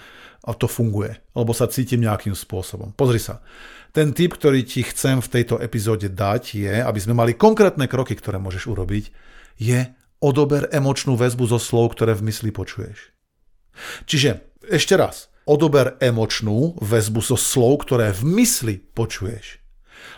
to 0.50 0.66
funguje, 0.66 1.14
lebo 1.38 1.54
sa 1.54 1.70
cítim 1.70 2.02
nejakým 2.02 2.34
spôsobom. 2.34 2.90
Pozri 2.98 3.22
sa. 3.22 3.38
Ten 3.94 4.10
tip, 4.10 4.34
ktorý 4.34 4.64
ti 4.66 4.82
chcem 4.82 5.20
v 5.22 5.30
tejto 5.30 5.60
epizóde 5.60 6.08
dať 6.10 6.42
je, 6.58 6.74
aby 6.80 6.98
sme 6.98 7.14
mali 7.14 7.38
konkrétne 7.38 7.86
kroky, 7.86 8.16
ktoré 8.18 8.42
môžeš 8.42 8.66
urobiť, 8.66 9.04
je 9.60 9.86
odober 10.22 10.70
emočnú 10.70 11.18
väzbu 11.18 11.50
zo 11.50 11.58
slov, 11.58 11.98
ktoré 11.98 12.14
v 12.14 12.30
mysli 12.30 12.54
počuješ. 12.54 13.10
Čiže 14.06 14.54
ešte 14.70 14.94
raz, 14.94 15.28
odober 15.44 15.98
emočnú 15.98 16.78
väzbu 16.78 17.20
zo 17.20 17.34
slov, 17.34 17.82
ktoré 17.82 18.14
v 18.14 18.22
mysli 18.38 18.78
počuješ. 18.78 19.58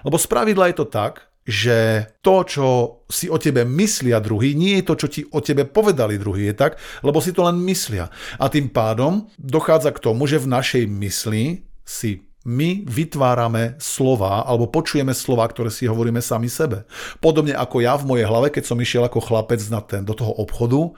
Lebo 0.05 0.21
spravidla 0.21 0.69
je 0.71 0.77
to 0.77 0.87
tak, 0.87 1.33
že 1.45 2.09
to, 2.25 2.37
čo 2.49 2.67
si 3.05 3.29
o 3.29 3.37
tebe 3.37 3.69
myslia 3.69 4.17
druhý, 4.17 4.57
nie 4.57 4.81
je 4.81 4.85
to, 4.89 4.95
čo 4.97 5.09
ti 5.13 5.21
o 5.29 5.45
tebe 5.45 5.69
povedali 5.69 6.17
druhý, 6.17 6.49
je 6.53 6.57
tak, 6.57 6.81
lebo 7.05 7.21
si 7.21 7.37
to 7.37 7.45
len 7.45 7.61
myslia. 7.69 8.09
A 8.41 8.49
tým 8.49 8.73
pádom 8.73 9.29
dochádza 9.37 9.93
k 9.93 10.01
tomu, 10.01 10.25
že 10.25 10.41
v 10.41 10.49
našej 10.49 10.85
mysli 10.89 11.69
si 11.85 12.25
my 12.45 12.85
vytvárame 12.85 13.81
slova 13.81 14.45
alebo 14.45 14.69
počujeme 14.69 15.17
slova, 15.17 15.49
ktoré 15.49 15.73
si 15.73 15.89
hovoríme 15.89 16.21
sami 16.21 16.53
sebe. 16.53 16.85
Podobne 17.19 17.57
ako 17.57 17.81
ja 17.81 17.97
v 17.97 18.09
mojej 18.09 18.27
hlave, 18.29 18.53
keď 18.53 18.65
som 18.69 18.79
išiel 18.81 19.09
ako 19.09 19.25
chlapec 19.25 19.61
na 19.73 19.81
ten, 19.81 20.05
do 20.05 20.13
toho 20.13 20.33
obchodu, 20.37 20.93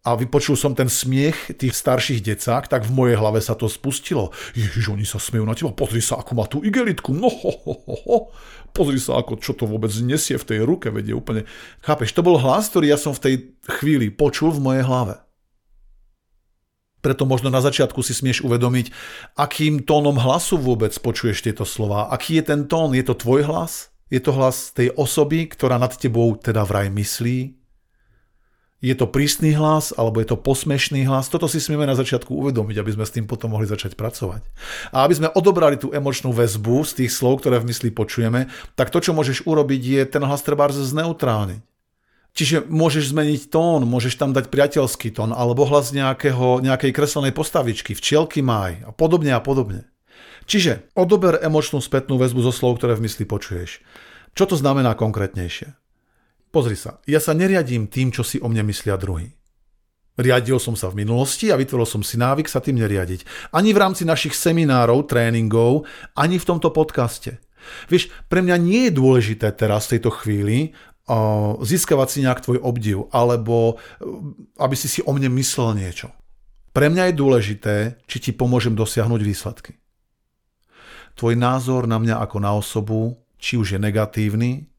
a 0.00 0.16
vypočul 0.16 0.56
som 0.56 0.72
ten 0.72 0.88
smiech 0.88 1.60
tých 1.60 1.76
starších 1.76 2.24
decák, 2.24 2.72
tak 2.72 2.88
v 2.88 2.94
mojej 2.96 3.16
hlave 3.20 3.36
sa 3.44 3.52
to 3.52 3.68
spustilo. 3.68 4.32
Ježiš, 4.56 4.96
oni 4.96 5.04
sa 5.04 5.20
smejú 5.20 5.44
na 5.44 5.52
teba, 5.52 5.76
pozri 5.76 6.00
sa, 6.00 6.16
ako 6.24 6.32
má 6.32 6.48
tú 6.48 6.64
igelitku, 6.64 7.12
no 7.12 7.28
ho, 7.28 7.52
ho, 7.52 7.74
ho, 7.84 7.96
ho. 8.08 8.18
pozri 8.72 8.96
sa, 8.96 9.20
ako 9.20 9.36
čo 9.36 9.52
to 9.52 9.68
vôbec 9.68 9.92
nesie 10.00 10.40
v 10.40 10.48
tej 10.48 10.60
ruke, 10.64 10.88
vedie 10.88 11.12
úplne. 11.12 11.44
Chápeš, 11.84 12.16
to 12.16 12.24
bol 12.24 12.40
hlas, 12.40 12.72
ktorý 12.72 12.96
ja 12.96 12.96
som 12.96 13.12
v 13.12 13.24
tej 13.28 13.34
chvíli 13.76 14.08
počul 14.08 14.56
v 14.56 14.64
mojej 14.64 14.84
hlave. 14.88 15.20
Preto 17.00 17.24
možno 17.24 17.48
na 17.48 17.64
začiatku 17.64 18.04
si 18.04 18.12
smieš 18.12 18.44
uvedomiť, 18.44 18.92
akým 19.36 19.84
tónom 19.84 20.20
hlasu 20.20 20.60
vôbec 20.60 20.92
počuješ 21.00 21.44
tieto 21.44 21.64
slova. 21.64 22.12
Aký 22.12 22.36
je 22.40 22.44
ten 22.44 22.68
tón? 22.68 22.92
Je 22.92 23.04
to 23.04 23.16
tvoj 23.16 23.48
hlas? 23.48 23.92
Je 24.12 24.20
to 24.20 24.36
hlas 24.36 24.72
tej 24.76 24.92
osoby, 24.94 25.48
ktorá 25.48 25.80
nad 25.80 25.94
tebou 25.96 26.36
teda 26.36 26.66
vraj 26.66 26.92
myslí? 26.92 27.60
je 28.80 28.94
to 28.96 29.04
prísny 29.04 29.52
hlas 29.52 29.92
alebo 29.92 30.24
je 30.24 30.32
to 30.32 30.40
posmešný 30.40 31.04
hlas. 31.04 31.28
Toto 31.28 31.44
si 31.44 31.60
smieme 31.60 31.84
na 31.84 31.92
začiatku 31.92 32.32
uvedomiť, 32.32 32.76
aby 32.80 32.90
sme 32.96 33.04
s 33.04 33.12
tým 33.12 33.28
potom 33.28 33.52
mohli 33.52 33.68
začať 33.68 33.92
pracovať. 33.92 34.40
A 34.96 35.04
aby 35.04 35.14
sme 35.20 35.28
odobrali 35.36 35.76
tú 35.76 35.92
emočnú 35.92 36.32
väzbu 36.32 36.88
z 36.88 37.04
tých 37.04 37.12
slov, 37.12 37.44
ktoré 37.44 37.60
v 37.60 37.68
mysli 37.68 37.92
počujeme, 37.92 38.48
tak 38.74 38.88
to, 38.88 39.04
čo 39.04 39.12
môžeš 39.12 39.44
urobiť, 39.44 39.80
je 39.84 40.02
ten 40.08 40.24
hlas 40.24 40.40
treba 40.40 40.72
zneutrálniť. 40.72 41.60
Čiže 42.30 42.70
môžeš 42.70 43.10
zmeniť 43.10 43.50
tón, 43.50 43.84
môžeš 43.90 44.14
tam 44.14 44.30
dať 44.30 44.54
priateľský 44.54 45.10
tón 45.10 45.34
alebo 45.34 45.66
hlas 45.66 45.90
nejakého, 45.90 46.62
nejakej 46.62 46.94
kreslenej 46.94 47.34
postavičky, 47.34 47.98
včielky 47.98 48.38
maj 48.40 48.78
a 48.86 48.94
podobne 48.94 49.34
a 49.34 49.42
podobne. 49.42 49.90
Čiže 50.46 50.90
odober 50.94 51.38
emočnú 51.42 51.82
spätnú 51.82 52.18
väzbu 52.18 52.42
zo 52.46 52.52
slov, 52.54 52.78
ktoré 52.78 52.98
v 52.98 53.06
mysli 53.06 53.26
počuješ. 53.26 53.82
Čo 54.34 54.54
to 54.54 54.56
znamená 54.58 54.94
konkrétnejšie? 54.94 55.74
Pozri 56.50 56.74
sa, 56.74 56.98
ja 57.06 57.22
sa 57.22 57.34
neriadím 57.34 57.86
tým, 57.86 58.10
čo 58.10 58.26
si 58.26 58.42
o 58.42 58.50
mne 58.50 58.66
myslia 58.70 58.98
druhý. 58.98 59.30
Riadil 60.18 60.58
som 60.58 60.74
sa 60.74 60.90
v 60.90 61.06
minulosti 61.06 61.48
a 61.48 61.56
vytvoril 61.56 61.86
som 61.86 62.02
si 62.02 62.18
návyk 62.18 62.50
sa 62.50 62.58
tým 62.58 62.82
neriadiť. 62.82 63.52
Ani 63.54 63.70
v 63.70 63.80
rámci 63.80 64.02
našich 64.02 64.34
seminárov, 64.34 65.06
tréningov, 65.06 65.86
ani 66.18 66.36
v 66.36 66.48
tomto 66.50 66.74
podcaste. 66.74 67.38
Vieš, 67.88 68.10
pre 68.26 68.42
mňa 68.42 68.56
nie 68.58 68.82
je 68.88 68.96
dôležité 68.96 69.52
teraz 69.54 69.86
v 69.86 69.96
tejto 69.96 70.10
chvíli 70.12 70.74
získavať 71.60 72.08
si 72.08 72.18
nejak 72.22 72.44
tvoj 72.44 72.58
obdiv, 72.62 73.10
alebo 73.10 73.74
uh, 73.74 73.78
aby 74.62 74.74
si 74.78 74.86
si 74.86 75.00
o 75.02 75.10
mne 75.10 75.32
myslel 75.38 75.74
niečo. 75.74 76.14
Pre 76.70 76.86
mňa 76.86 77.10
je 77.10 77.18
dôležité, 77.18 77.74
či 78.06 78.16
ti 78.22 78.30
pomôžem 78.30 78.78
dosiahnuť 78.78 79.20
výsledky. 79.26 79.72
Tvoj 81.18 81.34
názor 81.34 81.90
na 81.90 81.98
mňa 81.98 82.22
ako 82.22 82.36
na 82.38 82.54
osobu, 82.54 83.18
či 83.42 83.58
už 83.58 83.74
je 83.74 83.80
negatívny, 83.82 84.70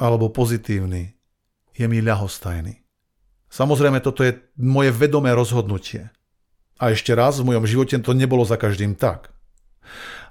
alebo 0.00 0.32
pozitívny, 0.32 1.12
je 1.76 1.84
mi 1.84 2.00
ľahostajný. 2.00 2.80
Samozrejme, 3.52 4.00
toto 4.00 4.24
je 4.24 4.40
moje 4.56 4.94
vedomé 4.96 5.36
rozhodnutie. 5.36 6.08
A 6.80 6.96
ešte 6.96 7.12
raz, 7.12 7.36
v 7.36 7.52
mojom 7.52 7.68
živote 7.68 8.00
to 8.00 8.16
nebolo 8.16 8.46
za 8.48 8.56
každým 8.56 8.96
tak. 8.96 9.28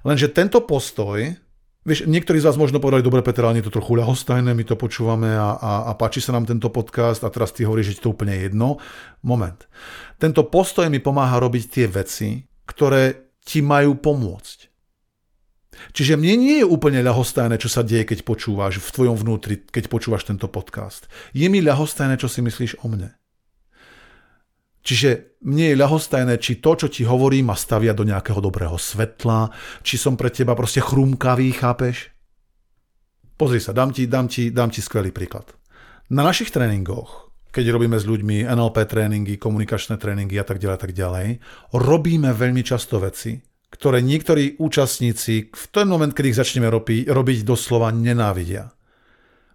Lenže 0.02 0.32
tento 0.32 0.58
postoj, 0.64 1.38
vieš, 1.84 2.08
niektorí 2.08 2.40
z 2.40 2.46
vás 2.48 2.60
možno 2.60 2.82
povedali, 2.82 3.04
dobre 3.04 3.24
Peter, 3.24 3.44
ale 3.44 3.60
je 3.60 3.68
to 3.68 3.76
trochu 3.80 3.96
ľahostajné, 3.96 4.52
my 4.52 4.64
to 4.64 4.76
počúvame 4.76 5.32
a, 5.32 5.56
a, 5.56 5.72
a 5.88 5.92
páči 5.96 6.20
sa 6.24 6.32
nám 6.36 6.48
tento 6.48 6.68
podcast 6.68 7.24
a 7.24 7.32
teraz 7.32 7.52
ty 7.52 7.64
hovoríš, 7.64 7.94
že 7.94 7.96
ti 8.00 8.04
to 8.08 8.12
úplne 8.12 8.36
jedno. 8.36 8.80
Moment. 9.24 9.68
Tento 10.20 10.48
postoj 10.48 10.88
mi 10.88 11.00
pomáha 11.00 11.40
robiť 11.40 11.64
tie 11.68 11.86
veci, 11.88 12.40
ktoré 12.68 13.34
ti 13.44 13.64
majú 13.64 13.98
pomôcť. 13.98 14.70
Čiže 15.96 16.20
mne 16.20 16.34
nie 16.36 16.56
je 16.60 16.66
úplne 16.66 17.00
ľahostajné, 17.00 17.56
čo 17.56 17.72
sa 17.72 17.80
deje, 17.80 18.04
keď 18.04 18.26
počúvaš 18.26 18.82
v 18.82 18.88
tvojom 18.90 19.16
vnútri, 19.16 19.64
keď 19.64 19.88
počúvaš 19.88 20.28
tento 20.28 20.50
podcast. 20.50 21.08
Je 21.32 21.48
mi 21.48 21.64
ľahostajné, 21.64 22.20
čo 22.20 22.28
si 22.28 22.44
myslíš 22.44 22.84
o 22.84 22.86
mne. 22.90 23.19
Čiže 24.80 25.40
mne 25.44 25.72
je 25.72 25.80
ľahostajné, 25.80 26.40
či 26.40 26.60
to, 26.60 26.72
čo 26.76 26.88
ti 26.88 27.04
hovorím, 27.04 27.52
ma 27.52 27.56
stavia 27.56 27.92
do 27.92 28.04
nejakého 28.04 28.40
dobrého 28.40 28.80
svetla, 28.80 29.52
či 29.84 30.00
som 30.00 30.16
pre 30.16 30.32
teba 30.32 30.56
proste 30.56 30.80
chrumkavý, 30.80 31.52
chápeš? 31.52 32.12
Pozri 33.36 33.60
sa, 33.60 33.72
dám 33.72 33.92
ti, 33.92 34.04
dám 34.04 34.28
ti, 34.28 34.52
dám 34.52 34.68
ti 34.68 34.84
skvelý 34.84 35.12
príklad. 35.12 35.48
Na 36.12 36.24
našich 36.24 36.52
tréningoch, 36.52 37.32
keď 37.52 37.72
robíme 37.72 37.96
s 37.96 38.04
ľuďmi 38.04 38.44
NLP 38.46 38.76
tréningy, 38.84 39.34
komunikačné 39.40 39.96
tréningy 39.96 40.36
a 40.36 40.44
tak 40.44 40.60
ďalej, 40.60 40.78
tak 40.80 40.92
ďalej, 40.92 41.40
robíme 41.72 42.30
veľmi 42.36 42.62
často 42.64 43.00
veci, 43.00 43.40
ktoré 43.70 44.02
niektorí 44.02 44.58
účastníci 44.58 45.54
v 45.54 45.64
ten 45.70 45.86
moment, 45.86 46.10
keď 46.10 46.24
ich 46.26 46.38
začneme 46.38 46.66
robiť, 46.68 47.08
robiť 47.08 47.38
doslova 47.46 47.94
nenávidia. 47.94 48.74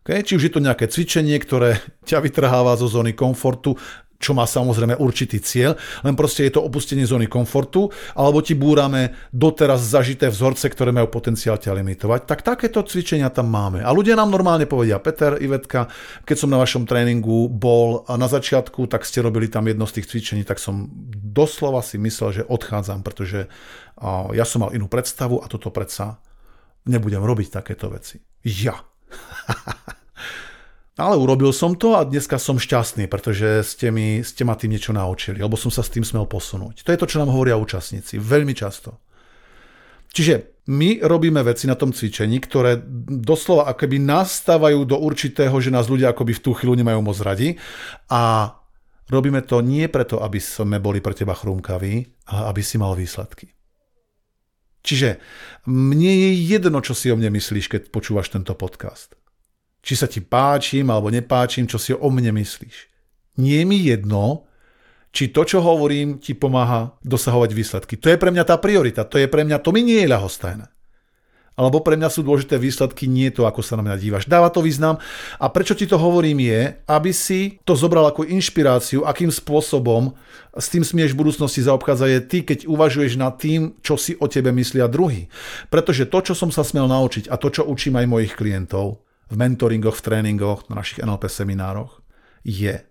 Okay? 0.05 0.24
Či 0.24 0.39
už 0.39 0.44
je 0.48 0.53
to 0.53 0.63
nejaké 0.63 0.88
cvičenie, 0.88 1.36
ktoré 1.41 1.82
ťa 2.10 2.24
vytrháva 2.24 2.79
zo 2.79 2.88
zóny 2.88 3.17
komfortu, 3.17 3.75
čo 4.19 4.31
má 4.31 4.48
samozrejme 4.48 4.95
určitý 4.98 5.43
cieľ, 5.43 5.75
len 6.07 6.15
proste 6.15 6.48
je 6.48 6.55
to 6.55 6.63
opustenie 6.63 7.03
zóny 7.03 7.27
komfortu, 7.27 7.91
alebo 8.15 8.39
ti 8.39 8.55
búrame 8.55 9.13
doteraz 9.31 9.84
zažité 9.84 10.31
vzorce, 10.31 10.72
ktoré 10.72 10.95
majú 10.95 11.12
potenciál 11.12 11.60
ťa 11.60 11.75
limitovať, 11.75 12.27
tak 12.27 12.41
takéto 12.41 12.81
cvičenia 12.81 13.27
tam 13.29 13.51
máme. 13.51 13.84
A 13.84 13.91
ľudia 13.91 14.15
nám 14.15 14.31
normálne 14.31 14.65
povedia, 14.65 15.01
Peter, 15.03 15.36
Ivetka, 15.38 15.91
keď 16.24 16.36
som 16.39 16.50
na 16.51 16.62
vašom 16.62 16.88
tréningu 16.88 17.51
bol 17.51 18.07
na 18.07 18.27
začiatku, 18.27 18.88
tak 18.88 19.03
ste 19.03 19.22
robili 19.24 19.51
tam 19.51 19.67
jedno 19.67 19.84
z 19.86 20.01
tých 20.01 20.10
cvičení, 20.15 20.41
tak 20.48 20.60
som 20.63 20.88
doslova 21.12 21.84
si 21.84 22.00
myslel, 22.00 22.41
že 22.41 22.48
odchádzam, 22.48 23.03
pretože 23.03 23.51
ja 24.31 24.45
som 24.48 24.67
mal 24.67 24.75
inú 24.75 24.91
predstavu 24.91 25.39
a 25.43 25.48
toto 25.48 25.72
predsa 25.72 26.19
nebudem 26.86 27.24
robiť 27.24 27.48
takéto 27.62 27.89
veci. 27.91 28.19
Ja. 28.43 28.75
Ale 30.96 31.20
urobil 31.20 31.52
som 31.52 31.75
to 31.75 32.00
a 32.00 32.08
dneska 32.08 32.40
som 32.40 32.56
šťastný, 32.56 33.12
pretože 33.12 33.68
ste, 33.68 33.92
mi, 33.92 34.24
ste 34.24 34.48
ma 34.48 34.56
tým 34.56 34.72
niečo 34.72 34.96
naučili, 34.96 35.44
alebo 35.44 35.60
som 35.60 35.68
sa 35.68 35.84
s 35.84 35.92
tým 35.92 36.08
smel 36.08 36.24
posunúť. 36.24 36.88
To 36.88 36.90
je 36.96 37.00
to, 37.04 37.10
čo 37.12 37.20
nám 37.20 37.36
hovoria 37.36 37.60
účastníci. 37.60 38.16
Veľmi 38.16 38.56
často. 38.56 39.04
Čiže 40.16 40.64
my 40.72 41.04
robíme 41.04 41.44
veci 41.44 41.68
na 41.68 41.75
tom 41.75 41.92
cvičení, 41.92 42.40
ktoré 42.40 42.80
doslova 43.12 43.68
akoby 43.75 44.00
nastávajú 44.00 44.88
do 44.88 44.96
určitého, 44.96 45.52
že 45.60 45.68
nás 45.68 45.92
ľudia 45.92 46.16
akoby 46.16 46.32
v 46.40 46.44
tú 46.48 46.56
chvíľu 46.56 46.80
nemajú 46.80 47.04
moc 47.04 47.20
radi 47.20 47.60
a 48.08 48.56
robíme 49.12 49.44
to 49.44 49.60
nie 49.60 49.92
preto, 49.92 50.24
aby 50.24 50.40
sme 50.40 50.80
boli 50.80 51.04
pre 51.04 51.12
teba 51.12 51.36
chrumkaví, 51.36 52.08
ale 52.32 52.42
aby 52.56 52.62
si 52.64 52.80
mal 52.80 52.96
výsledky. 52.96 53.52
Čiže 54.88 55.20
mne 55.68 56.14
je 56.24 56.30
jedno, 56.48 56.80
čo 56.80 56.96
si 56.96 57.12
o 57.12 57.20
mne 57.20 57.36
myslíš, 57.36 57.68
keď 57.68 57.82
počúvaš 57.92 58.32
tento 58.32 58.56
podcast. 58.56 59.20
Či 59.86 59.94
sa 59.94 60.10
ti 60.10 60.18
páčim 60.18 60.89
alebo 60.89 61.13
nepáčim, 61.13 61.70
čo 61.70 61.77
si 61.77 61.94
o 61.94 62.10
mne 62.10 62.34
myslíš. 62.34 62.89
Nie 63.38 63.62
je 63.62 63.65
mi 63.70 63.77
jedno, 63.86 64.50
či 65.13 65.30
to, 65.30 65.46
čo 65.46 65.62
hovorím, 65.62 66.18
ti 66.18 66.34
pomáha 66.34 66.98
dosahovať 67.06 67.51
výsledky. 67.54 67.94
To 68.01 68.10
je 68.10 68.18
pre 68.18 68.34
mňa 68.34 68.44
tá 68.50 68.58
priorita, 68.58 69.06
to 69.06 69.22
je 69.22 69.30
pre 69.30 69.46
mňa, 69.46 69.62
to 69.62 69.70
mi 69.70 69.86
nie 69.86 70.01
je 70.04 70.12
ľahostajné. 70.12 70.68
Alebo 71.56 71.80
pre 71.80 71.96
mňa 71.96 72.12
sú 72.12 72.20
dôležité 72.20 72.60
výsledky, 72.60 73.08
nie 73.08 73.32
to, 73.32 73.48
ako 73.48 73.63
sa 73.63 73.80
na 73.80 73.84
mňa 73.88 73.96
dívaš. 73.96 74.27
Dáva 74.27 74.51
to 74.51 74.60
význam. 74.60 75.00
A 75.39 75.48
prečo 75.48 75.72
ti 75.72 75.88
to 75.88 75.96
hovorím 75.96 76.44
je, 76.44 76.75
aby 76.84 77.15
si 77.15 77.63
to 77.63 77.80
zobral 77.80 78.04
ako 78.12 78.27
inšpiráciu, 78.27 79.08
akým 79.08 79.32
spôsobom 79.32 80.12
s 80.51 80.68
tým 80.68 80.84
smieš 80.84 81.15
v 81.15 81.24
budúcnosti 81.24 81.63
zaobchádzať 81.63 82.10
je 82.12 82.22
ty, 82.27 82.38
keď 82.44 82.60
uvažuješ 82.68 83.15
nad 83.15 83.39
tým, 83.39 83.72
čo 83.80 83.96
si 83.96 84.20
o 84.20 84.27
tebe 84.27 84.51
myslia 84.51 84.92
druhý. 84.92 85.32
Pretože 85.72 86.12
to, 86.12 86.20
čo 86.27 86.34
som 86.36 86.51
sa 86.51 86.68
smel 86.68 86.92
naučiť 86.92 87.32
a 87.32 87.39
to, 87.39 87.48
čo 87.48 87.63
učím 87.63 88.04
aj 88.04 88.12
mojich 88.12 88.36
klientov, 88.36 89.04
v 89.29 89.36
mentoringoch, 89.36 89.98
v 89.98 90.05
tréningoch, 90.05 90.70
na 90.70 90.82
našich 90.82 91.01
NLP 91.01 91.25
seminároch, 91.29 92.01
je 92.46 92.82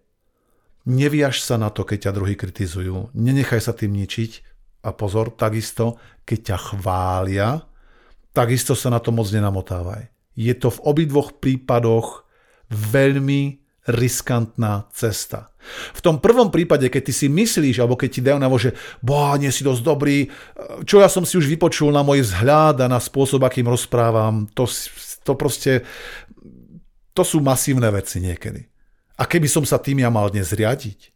neviaž 0.85 1.41
sa 1.41 1.57
na 1.57 1.73
to, 1.73 1.87
keď 1.87 2.11
ťa 2.11 2.17
druhý 2.17 2.35
kritizujú, 2.37 3.15
nenechaj 3.17 3.61
sa 3.61 3.73
tým 3.73 3.95
ničiť 3.97 4.55
a 4.85 4.93
pozor, 4.93 5.33
takisto, 5.33 5.97
keď 6.29 6.39
ťa 6.53 6.59
chvália, 6.61 7.49
takisto 8.37 8.77
sa 8.77 8.93
na 8.93 9.01
to 9.01 9.15
moc 9.15 9.31
nenamotávaj. 9.33 10.13
Je 10.37 10.53
to 10.53 10.69
v 10.69 10.83
obidvoch 10.85 11.39
prípadoch 11.41 12.29
veľmi 12.69 13.65
riskantná 13.85 14.89
cesta. 14.97 15.53
V 15.93 16.01
tom 16.01 16.21
prvom 16.21 16.49
prípade, 16.49 16.89
keď 16.89 17.03
ty 17.09 17.13
si 17.13 17.27
myslíš, 17.29 17.81
alebo 17.81 17.97
keď 17.97 18.09
ti 18.09 18.21
dajú 18.25 18.39
navo, 18.41 18.57
že 18.57 18.77
boha, 19.01 19.37
nie 19.37 19.53
si 19.53 19.65
dosť 19.65 19.83
dobrý, 19.85 20.29
čo 20.85 21.01
ja 21.01 21.09
som 21.09 21.25
si 21.25 21.37
už 21.37 21.49
vypočul 21.49 21.93
na 21.93 22.05
môj 22.05 22.25
vzhľad 22.25 22.85
a 22.85 22.87
na 22.89 23.01
spôsob, 23.01 23.45
akým 23.45 23.69
rozprávam, 23.69 24.49
to, 24.53 24.65
to 25.25 25.33
proste 25.37 25.85
to 27.15 27.23
sú 27.23 27.39
masívne 27.39 27.87
veci 27.95 28.19
niekedy. 28.19 28.67
A 29.15 29.31
keby 29.31 29.47
som 29.47 29.63
sa 29.63 29.79
tým 29.79 30.03
ja 30.03 30.11
mal 30.11 30.27
dnes 30.29 30.51
riadiť, 30.51 31.15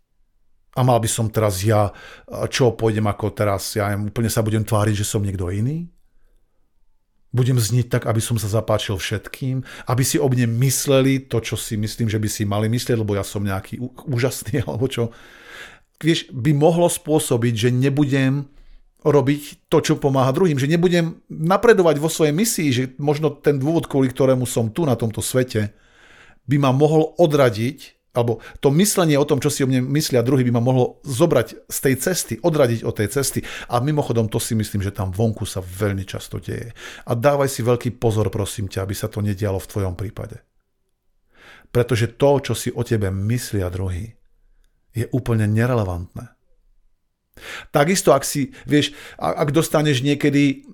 a 0.78 0.86
mal 0.86 1.02
by 1.02 1.10
som 1.10 1.26
teraz 1.26 1.66
ja, 1.66 1.90
čo 2.46 2.70
pôjdem 2.70 3.02
ako 3.10 3.34
teraz, 3.34 3.74
ja 3.74 3.90
úplne 3.98 4.30
sa 4.30 4.46
budem 4.46 4.62
tváriť, 4.62 5.02
že 5.02 5.10
som 5.10 5.18
niekto 5.18 5.50
iný? 5.50 5.90
Budem 7.34 7.58
zniť 7.58 7.90
tak, 7.90 8.02
aby 8.06 8.22
som 8.22 8.38
sa 8.38 8.46
zapáčil 8.46 8.94
všetkým, 8.94 9.66
aby 9.90 10.02
si 10.06 10.22
o 10.22 10.30
mne 10.30 10.46
mysleli 10.62 11.26
to, 11.26 11.42
čo 11.42 11.58
si 11.58 11.74
myslím, 11.74 12.06
že 12.06 12.22
by 12.22 12.28
si 12.30 12.46
mali 12.46 12.70
myslieť, 12.70 12.94
lebo 12.94 13.18
ja 13.18 13.26
som 13.26 13.42
nejaký 13.42 13.82
úžasný, 14.06 14.62
alebo 14.70 14.86
čo. 14.86 15.10
Vieš, 15.98 16.30
by 16.30 16.54
mohlo 16.54 16.86
spôsobiť, 16.86 17.54
že 17.58 17.68
nebudem 17.74 18.46
robiť 19.02 19.66
to, 19.66 19.78
čo 19.82 19.98
pomáha 19.98 20.30
druhým, 20.30 20.62
že 20.62 20.70
nebudem 20.70 21.18
napredovať 21.26 21.96
vo 21.98 22.10
svojej 22.10 22.34
misii, 22.34 22.68
že 22.70 22.84
možno 23.02 23.34
ten 23.34 23.58
dôvod, 23.58 23.90
kvôli 23.90 24.10
ktorému 24.10 24.46
som 24.46 24.70
tu 24.70 24.86
na 24.86 24.94
tomto 24.94 25.22
svete, 25.22 25.74
by 26.48 26.56
ma 26.56 26.72
mohol 26.72 27.14
odradiť, 27.20 28.10
alebo 28.16 28.42
to 28.58 28.74
myslenie 28.74 29.14
o 29.14 29.28
tom, 29.28 29.38
čo 29.38 29.52
si 29.52 29.62
o 29.62 29.70
mne 29.70 29.84
myslia 29.94 30.26
druhý, 30.26 30.42
by 30.42 30.58
ma 30.58 30.64
mohlo 30.64 30.98
zobrať 31.06 31.70
z 31.70 31.78
tej 31.78 31.94
cesty, 32.02 32.34
odradiť 32.40 32.82
od 32.82 32.94
tej 32.96 33.08
cesty. 33.14 33.44
A 33.70 33.78
mimochodom, 33.78 34.26
to 34.26 34.42
si 34.42 34.58
myslím, 34.58 34.82
že 34.82 34.90
tam 34.90 35.14
vonku 35.14 35.46
sa 35.46 35.62
veľmi 35.62 36.02
často 36.02 36.42
deje. 36.42 36.74
A 37.06 37.12
dávaj 37.14 37.46
si 37.46 37.62
veľký 37.62 38.00
pozor, 38.00 38.26
prosím 38.32 38.66
ťa, 38.66 38.82
aby 38.82 38.94
sa 38.96 39.06
to 39.06 39.22
nedialo 39.22 39.62
v 39.62 39.70
tvojom 39.70 39.94
prípade. 39.94 40.42
Pretože 41.68 42.16
to, 42.16 42.40
čo 42.42 42.56
si 42.56 42.72
o 42.72 42.82
tebe 42.82 43.12
myslia 43.12 43.68
druhý, 43.68 44.18
je 44.96 45.06
úplne 45.14 45.46
nerelevantné. 45.46 46.32
Takisto, 47.70 48.10
ak 48.16 48.26
si, 48.26 48.50
vieš, 48.66 48.96
ak 49.20 49.54
dostaneš 49.54 50.02
niekedy 50.02 50.66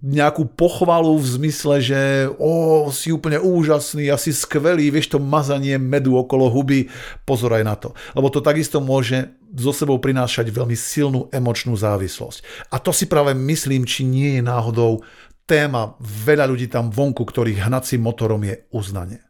nejakú 0.00 0.48
pochvalu 0.56 1.20
v 1.20 1.26
zmysle, 1.36 1.76
že 1.84 2.00
o, 2.40 2.88
si 2.88 3.12
úplne 3.12 3.36
úžasný, 3.36 4.08
asi 4.08 4.32
skvelý, 4.32 4.88
vieš 4.88 5.12
to 5.12 5.18
mazanie 5.20 5.76
medu 5.76 6.16
okolo 6.16 6.48
huby, 6.48 6.88
pozor 7.28 7.52
aj 7.60 7.64
na 7.64 7.76
to. 7.76 7.92
Lebo 8.16 8.32
to 8.32 8.40
takisto 8.40 8.80
môže 8.80 9.36
so 9.52 9.76
sebou 9.76 10.00
prinášať 10.00 10.48
veľmi 10.48 10.72
silnú 10.72 11.28
emočnú 11.28 11.76
závislosť. 11.76 12.70
A 12.72 12.80
to 12.80 12.96
si 12.96 13.04
práve 13.04 13.36
myslím, 13.36 13.84
či 13.84 14.08
nie 14.08 14.40
je 14.40 14.42
náhodou 14.42 15.04
téma 15.44 15.98
veľa 16.00 16.48
ľudí 16.48 16.70
tam 16.72 16.88
vonku, 16.88 17.20
ktorých 17.26 17.68
hnacím 17.68 18.00
motorom 18.00 18.40
je 18.40 18.56
uznanie. 18.72 19.20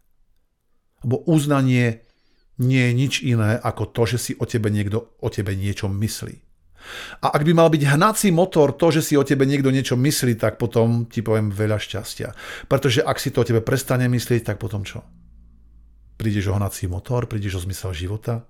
Lebo 1.02 1.24
uznanie 1.26 2.04
nie 2.60 2.82
je 2.86 2.92
nič 2.92 3.14
iné 3.24 3.56
ako 3.56 3.88
to, 3.90 4.02
že 4.04 4.18
si 4.20 4.32
o 4.36 4.44
tebe 4.44 4.68
niekto 4.68 5.16
o 5.18 5.28
tebe 5.32 5.56
niečo 5.56 5.88
myslí. 5.88 6.49
A 7.22 7.32
ak 7.32 7.42
by 7.44 7.52
mal 7.54 7.68
byť 7.68 7.82
hnací 7.96 8.28
motor 8.34 8.72
to, 8.74 8.90
že 8.90 9.02
si 9.04 9.14
o 9.14 9.26
tebe 9.26 9.44
niekto 9.44 9.68
niečo 9.70 9.94
myslí, 9.94 10.36
tak 10.40 10.56
potom 10.56 11.06
ti 11.06 11.20
poviem 11.20 11.52
veľa 11.52 11.78
šťastia. 11.78 12.32
Pretože 12.66 13.04
ak 13.04 13.16
si 13.20 13.30
to 13.30 13.44
o 13.44 13.48
tebe 13.48 13.60
prestane 13.60 14.08
myslieť, 14.08 14.52
tak 14.52 14.56
potom 14.58 14.82
čo? 14.82 15.04
Prídeš 16.20 16.52
o 16.52 16.56
hnací 16.56 16.88
motor, 16.88 17.24
prídeš 17.30 17.60
o 17.60 17.64
zmysel 17.64 17.96
života? 17.96 18.44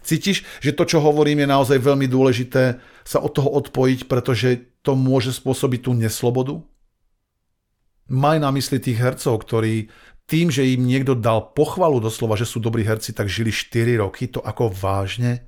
Cítiš, 0.00 0.44
že 0.64 0.72
to, 0.72 0.88
čo 0.88 1.04
hovorím, 1.04 1.44
je 1.44 1.52
naozaj 1.52 1.78
veľmi 1.78 2.08
dôležité 2.08 2.80
sa 3.04 3.18
od 3.20 3.32
toho 3.36 3.52
odpojiť, 3.60 4.08
pretože 4.08 4.80
to 4.80 4.96
môže 4.96 5.36
spôsobiť 5.36 5.80
tú 5.84 5.92
neslobodu? 5.92 6.64
Maj 8.06 8.38
na 8.38 8.54
mysli 8.54 8.78
tých 8.78 9.02
hercov, 9.02 9.42
ktorí 9.42 9.90
tým, 10.26 10.50
že 10.50 10.66
im 10.66 10.86
niekto 10.86 11.14
dal 11.14 11.54
pochvalu 11.54 12.02
doslova, 12.02 12.34
že 12.38 12.46
sú 12.46 12.58
dobrí 12.58 12.82
herci, 12.82 13.14
tak 13.14 13.30
žili 13.30 13.54
4 13.54 14.02
roky, 14.02 14.26
to 14.30 14.42
ako 14.42 14.70
vážne? 14.70 15.46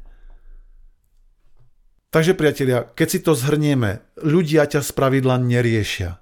Takže 2.09 2.33
priatelia, 2.33 2.89
keď 2.97 3.09
si 3.13 3.21
to 3.21 3.37
zhrnieme, 3.37 4.01
ľudia 4.25 4.65
ťa 4.65 4.81
z 4.81 4.91
pravidla 4.97 5.37
neriešia, 5.45 6.17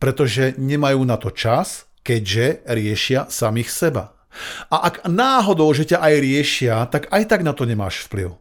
pretože 0.00 0.56
nemajú 0.56 1.04
na 1.04 1.20
to 1.20 1.28
čas, 1.28 1.84
keďže 2.00 2.64
riešia 2.64 3.28
samých 3.28 3.68
seba. 3.68 4.16
A 4.72 4.88
ak 4.88 5.04
náhodou, 5.04 5.68
že 5.76 5.92
ťa 5.92 6.00
aj 6.00 6.14
riešia, 6.24 6.74
tak 6.88 7.12
aj 7.12 7.28
tak 7.28 7.44
na 7.44 7.52
to 7.52 7.68
nemáš 7.68 8.08
vplyv. 8.08 8.32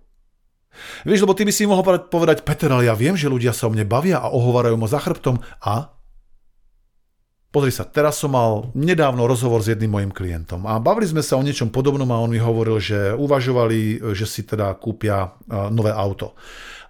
Vieš, 1.03 1.27
lebo 1.27 1.35
ty 1.35 1.43
by 1.43 1.51
si 1.51 1.67
mohol 1.67 1.83
povedať, 1.83 2.47
Peter, 2.47 2.71
ale 2.71 2.87
ja 2.87 2.95
viem, 2.95 3.19
že 3.19 3.27
ľudia 3.27 3.51
sa 3.51 3.67
o 3.67 3.75
mne 3.75 3.83
bavia 3.83 4.23
a 4.23 4.31
ohovárajú 4.31 4.79
ma 4.79 4.87
za 4.87 5.03
chrbtom. 5.03 5.43
A? 5.67 5.91
Pozri 7.51 7.75
sa, 7.75 7.83
teraz 7.83 8.23
som 8.23 8.35
mal 8.35 8.71
nedávno 8.71 9.27
rozhovor 9.27 9.59
s 9.59 9.71
jedným 9.71 9.99
mojim 9.99 10.11
klientom 10.15 10.63
a 10.67 10.79
bavili 10.79 11.11
sme 11.11 11.23
sa 11.23 11.39
o 11.39 11.43
niečom 11.43 11.71
podobnom 11.71 12.07
a 12.11 12.19
on 12.19 12.31
mi 12.31 12.39
hovoril, 12.39 12.79
že 12.79 13.15
uvažovali, 13.15 13.99
že 14.15 14.27
si 14.27 14.47
teda 14.47 14.75
kúpia 14.79 15.35
nové 15.71 15.91
auto 15.91 16.35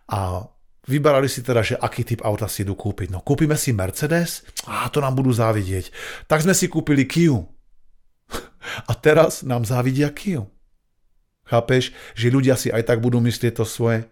a 0.10 0.46
vyberali 0.86 1.26
si 1.26 1.42
teda, 1.42 1.66
že 1.66 1.76
aký 1.78 2.06
typ 2.06 2.22
auta 2.22 2.46
si 2.46 2.62
idú 2.62 2.78
kúpiť. 2.78 3.10
No 3.10 3.22
kúpime 3.26 3.58
si 3.58 3.74
Mercedes? 3.74 4.46
A 4.70 4.90
to 4.90 5.02
nám 5.02 5.18
budú 5.18 5.34
závidieť. 5.34 5.90
Tak 6.30 6.46
sme 6.46 6.54
si 6.54 6.70
kúpili 6.70 7.10
Kia. 7.10 7.42
A 8.90 8.92
teraz 8.94 9.42
nám 9.42 9.66
závidia 9.66 10.14
Kia. 10.14 10.46
Chápeš, 11.46 11.94
že 12.18 12.34
ľudia 12.34 12.58
si 12.58 12.74
aj 12.74 12.90
tak 12.90 13.06
budú 13.06 13.22
myslieť 13.22 13.62
to 13.62 13.66
svoje? 13.70 14.10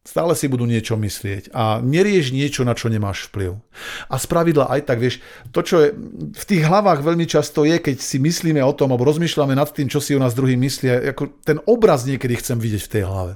Stále 0.00 0.32
si 0.32 0.48
budú 0.48 0.64
niečo 0.64 0.96
myslieť 0.96 1.52
a 1.52 1.76
nerieš 1.84 2.32
niečo, 2.32 2.64
na 2.64 2.72
čo 2.72 2.88
nemáš 2.88 3.28
vplyv. 3.28 3.60
A 4.08 4.16
spravidla 4.16 4.72
aj 4.72 4.88
tak, 4.88 4.96
vieš, 4.96 5.20
to, 5.52 5.60
čo 5.60 5.76
je 5.76 5.88
v 6.32 6.44
tých 6.48 6.64
hlavách 6.64 7.04
veľmi 7.04 7.28
často 7.28 7.68
je, 7.68 7.76
keď 7.76 8.00
si 8.00 8.16
myslíme 8.16 8.64
o 8.64 8.72
tom, 8.72 8.96
alebo 8.96 9.04
rozmýšľame 9.04 9.52
nad 9.52 9.68
tým, 9.68 9.92
čo 9.92 10.00
si 10.00 10.16
o 10.16 10.20
nás 10.20 10.32
druhý 10.32 10.56
myslia, 10.56 11.12
ako 11.12 11.44
ten 11.44 11.60
obraz 11.68 12.08
niekedy 12.08 12.32
chcem 12.40 12.56
vidieť 12.56 12.82
v 12.88 12.92
tej 12.96 13.02
hlave. 13.04 13.32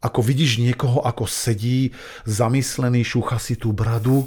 Ako 0.00 0.24
vidíš 0.24 0.64
niekoho, 0.64 1.04
ako 1.04 1.28
sedí, 1.28 1.92
zamyslený, 2.24 3.04
šúcha 3.04 3.36
si 3.36 3.60
tú 3.60 3.76
bradu 3.76 4.24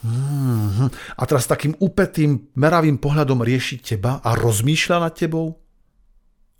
mm-hmm. 0.00 0.88
a 1.20 1.22
teraz 1.28 1.44
takým 1.44 1.76
upetým, 1.76 2.48
meravým 2.56 2.96
pohľadom 2.96 3.44
rieši 3.44 3.76
teba 3.84 4.24
a 4.24 4.32
rozmýšľa 4.32 4.96
nad 5.04 5.12
tebou? 5.12 5.60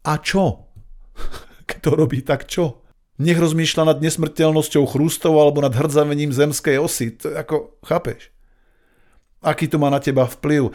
A 0.04 0.20
čo? 0.20 0.68
Keď 1.68 1.78
to 1.80 1.90
robí, 1.96 2.20
tak 2.20 2.44
čo? 2.44 2.84
Nech 3.22 3.40
rozmýšľa 3.40 3.96
nad 3.96 3.98
nesmrteľnosťou 4.04 4.84
chrústov 4.84 5.38
alebo 5.40 5.64
nad 5.64 5.72
hrdzavením 5.72 6.32
zemskej 6.32 6.76
osy. 6.76 7.16
To 7.22 7.32
ako, 7.32 7.56
chápeš? 7.86 8.32
Aký 9.40 9.66
to 9.66 9.80
má 9.80 9.88
na 9.88 10.02
teba 10.02 10.28
vplyv? 10.28 10.74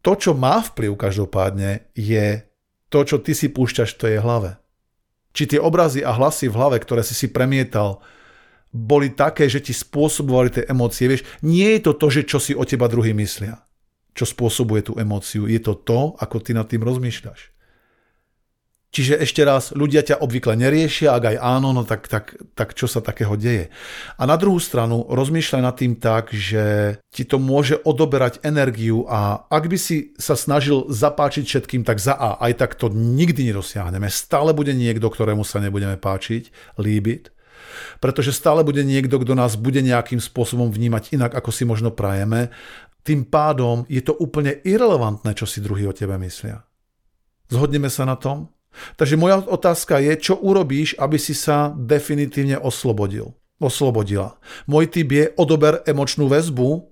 To, 0.00 0.12
čo 0.14 0.32
má 0.32 0.62
vplyv 0.62 0.94
každopádne, 0.94 1.90
je 1.92 2.46
to, 2.88 2.98
čo 3.04 3.16
ty 3.20 3.34
si 3.34 3.50
púšťaš 3.50 3.94
v 3.94 4.00
tej 4.00 4.14
hlave. 4.22 4.56
Či 5.36 5.56
tie 5.56 5.60
obrazy 5.60 6.00
a 6.02 6.12
hlasy 6.14 6.48
v 6.48 6.56
hlave, 6.56 6.76
ktoré 6.80 7.04
si 7.04 7.14
si 7.14 7.28
premietal, 7.28 8.00
boli 8.68 9.12
také, 9.12 9.48
že 9.48 9.64
ti 9.64 9.72
spôsobovali 9.72 10.52
tie 10.52 10.64
emócie. 10.68 11.08
Vieš, 11.08 11.24
nie 11.40 11.78
je 11.78 11.88
to 11.88 11.92
to, 11.96 12.06
že 12.12 12.22
čo 12.28 12.38
si 12.40 12.52
o 12.52 12.64
teba 12.68 12.84
druhý 12.88 13.16
myslia. 13.16 13.64
čo 14.18 14.26
spôsobuje 14.26 14.82
tú 14.82 14.98
emóciu. 14.98 15.46
Je 15.46 15.62
to 15.62 15.78
to, 15.78 16.18
ako 16.18 16.42
ty 16.42 16.50
nad 16.50 16.66
tým 16.66 16.82
rozmýšľaš. 16.82 17.54
Čiže 18.88 19.20
ešte 19.20 19.44
raz, 19.44 19.76
ľudia 19.76 20.00
ťa 20.00 20.24
obvykle 20.24 20.56
neriešia, 20.56 21.12
ak 21.12 21.24
aj 21.28 21.36
áno, 21.36 21.76
no 21.76 21.84
tak, 21.84 22.08
tak, 22.08 22.40
tak 22.56 22.72
čo 22.72 22.88
sa 22.88 23.04
takého 23.04 23.36
deje. 23.36 23.68
A 24.16 24.24
na 24.24 24.40
druhú 24.40 24.56
stranu 24.56 25.04
rozmýšľaj 25.12 25.60
nad 25.60 25.76
tým 25.76 25.92
tak, 26.00 26.32
že 26.32 26.96
ti 27.12 27.28
to 27.28 27.36
môže 27.36 27.76
odoberať 27.84 28.40
energiu 28.48 29.04
a 29.04 29.44
ak 29.52 29.68
by 29.68 29.76
si 29.76 30.16
sa 30.16 30.32
snažil 30.40 30.88
zapáčiť 30.88 31.44
všetkým, 31.44 31.84
tak 31.84 32.00
za 32.00 32.16
A 32.16 32.40
aj 32.48 32.64
tak 32.64 32.80
to 32.80 32.88
nikdy 32.88 33.52
nedosiahneme. 33.52 34.08
Stále 34.08 34.56
bude 34.56 34.72
niekto, 34.72 35.12
ktorému 35.12 35.44
sa 35.44 35.60
nebudeme 35.60 36.00
páčiť, 36.00 36.80
líbiť, 36.80 37.22
pretože 38.00 38.32
stále 38.32 38.64
bude 38.64 38.80
niekto, 38.88 39.20
kto 39.20 39.36
nás 39.36 39.60
bude 39.60 39.84
nejakým 39.84 40.18
spôsobom 40.18 40.72
vnímať 40.72 41.12
inak, 41.12 41.36
ako 41.36 41.52
si 41.52 41.68
možno 41.68 41.92
prajeme. 41.92 42.48
Tým 43.04 43.28
pádom 43.28 43.84
je 43.84 44.00
to 44.00 44.16
úplne 44.16 44.64
irrelevantné, 44.64 45.36
čo 45.36 45.44
si 45.44 45.60
druhý 45.60 45.84
o 45.84 45.92
tebe 45.92 46.16
myslia. 46.16 46.64
Zhodneme 47.52 47.92
sa 47.92 48.08
na 48.08 48.16
tom? 48.16 48.48
Takže 48.96 49.18
moja 49.18 49.42
otázka 49.42 49.98
je, 49.98 50.12
čo 50.18 50.34
urobíš, 50.38 50.94
aby 50.98 51.18
si 51.18 51.34
sa 51.34 51.74
definitívne 51.74 52.58
oslobodil. 52.60 53.34
Oslobodila. 53.58 54.38
Môj 54.70 54.86
typ 54.86 55.08
je 55.10 55.24
odober 55.34 55.82
emočnú 55.82 56.30
väzbu 56.30 56.86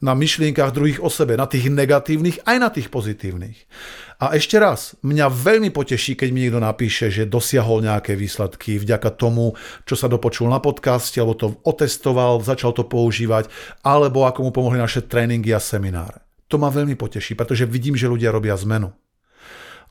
na 0.00 0.16
myšlienkach 0.16 0.72
druhých 0.72 1.04
o 1.04 1.12
sebe, 1.12 1.36
na 1.36 1.44
tých 1.44 1.68
negatívnych 1.68 2.42
aj 2.48 2.56
na 2.56 2.72
tých 2.72 2.88
pozitívnych. 2.88 3.68
A 4.20 4.36
ešte 4.36 4.56
raz, 4.56 4.96
mňa 5.04 5.28
veľmi 5.28 5.70
poteší, 5.72 6.16
keď 6.16 6.28
mi 6.32 6.44
niekto 6.44 6.60
napíše, 6.60 7.12
že 7.12 7.28
dosiahol 7.28 7.84
nejaké 7.84 8.16
výsledky 8.16 8.80
vďaka 8.80 9.12
tomu, 9.16 9.56
čo 9.84 9.94
sa 9.96 10.08
dopočul 10.08 10.48
na 10.48 10.60
podcaste, 10.60 11.20
alebo 11.20 11.36
to 11.36 11.48
otestoval, 11.64 12.40
začal 12.40 12.72
to 12.72 12.88
používať, 12.88 13.52
alebo 13.84 14.24
ako 14.24 14.48
mu 14.48 14.50
pomohli 14.52 14.80
naše 14.80 15.04
tréningy 15.04 15.52
a 15.52 15.60
semináre. 15.60 16.24
To 16.48 16.58
ma 16.58 16.72
veľmi 16.72 16.98
poteší, 16.98 17.38
pretože 17.38 17.68
vidím, 17.68 17.94
že 17.94 18.10
ľudia 18.10 18.34
robia 18.34 18.58
zmenu. 18.58 18.90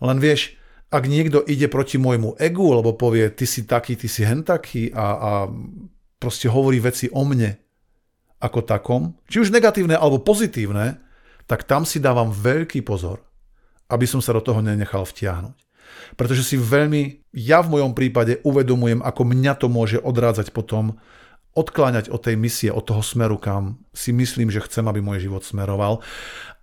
Len 0.03 0.17
vieš, 0.19 0.58
ak 0.89 1.04
niekto 1.06 1.45
ide 1.45 1.69
proti 1.69 2.02
môjmu 2.02 2.41
egu, 2.41 2.65
alebo 2.73 2.97
povie, 2.97 3.30
ty 3.30 3.45
si 3.45 3.69
taký, 3.69 3.93
ty 3.93 4.10
si 4.10 4.25
hen 4.25 4.41
taký 4.41 4.89
a, 4.89 5.06
a 5.06 5.32
proste 6.17 6.49
hovorí 6.49 6.82
veci 6.82 7.08
o 7.13 7.21
mne 7.21 7.56
ako 8.41 8.65
takom, 8.65 9.13
či 9.30 9.43
už 9.43 9.54
negatívne 9.54 9.93
alebo 9.93 10.23
pozitívne, 10.23 10.97
tak 11.45 11.65
tam 11.69 11.86
si 11.86 12.02
dávam 12.02 12.34
veľký 12.34 12.82
pozor, 12.82 13.21
aby 13.89 14.06
som 14.10 14.21
sa 14.21 14.34
do 14.34 14.41
toho 14.41 14.62
nenechal 14.65 15.06
vtiahnuť. 15.06 15.58
Pretože 16.17 16.45
si 16.45 16.56
veľmi, 16.58 17.34
ja 17.34 17.62
v 17.62 17.78
mojom 17.78 17.93
prípade 17.93 18.41
uvedomujem, 18.45 19.02
ako 19.02 19.21
mňa 19.25 19.54
to 19.58 19.67
môže 19.69 19.97
odrádzať 20.02 20.54
potom, 20.54 20.97
odkláňať 21.58 22.13
od 22.13 22.21
tej 22.21 22.38
misie, 22.38 22.69
od 22.69 22.86
toho 22.86 23.02
smeru, 23.02 23.41
kam 23.41 23.82
si 23.91 24.13
myslím, 24.13 24.54
že 24.54 24.63
chcem, 24.63 24.86
aby 24.86 25.02
môj 25.02 25.25
život 25.25 25.41
smeroval. 25.41 25.99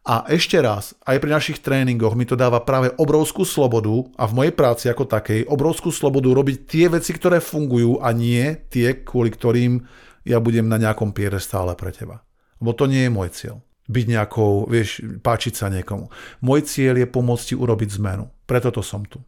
A 0.06 0.22
ešte 0.30 0.62
raz, 0.62 0.94
aj 1.02 1.18
pri 1.18 1.34
našich 1.34 1.58
tréningoch 1.58 2.14
mi 2.14 2.22
to 2.22 2.38
dáva 2.38 2.62
práve 2.62 2.94
obrovskú 2.94 3.42
slobodu 3.42 4.06
a 4.14 4.30
v 4.30 4.36
mojej 4.38 4.54
práci 4.54 4.86
ako 4.86 5.02
takej 5.02 5.50
obrovskú 5.50 5.90
slobodu 5.90 6.30
robiť 6.30 6.56
tie 6.62 6.86
veci, 6.86 7.10
ktoré 7.10 7.42
fungujú 7.42 7.98
a 7.98 8.14
nie 8.14 8.54
tie, 8.70 9.02
kvôli 9.02 9.34
ktorým 9.34 9.82
ja 10.22 10.38
budem 10.38 10.70
na 10.70 10.78
nejakom 10.78 11.10
piedestále 11.10 11.74
pre 11.74 11.90
teba. 11.90 12.22
Lebo 12.62 12.70
to 12.78 12.86
nie 12.86 13.02
je 13.02 13.10
môj 13.10 13.28
cieľ. 13.34 13.56
Byť 13.90 14.06
nejakou, 14.06 14.70
vieš, 14.70 15.02
páčiť 15.26 15.58
sa 15.58 15.66
niekomu. 15.74 16.06
Môj 16.38 16.70
cieľ 16.70 17.02
je 17.02 17.10
pomôcť 17.10 17.44
ti 17.50 17.54
urobiť 17.58 17.98
zmenu. 17.98 18.30
Preto 18.46 18.70
to 18.70 18.86
som 18.86 19.02
tu. 19.02 19.18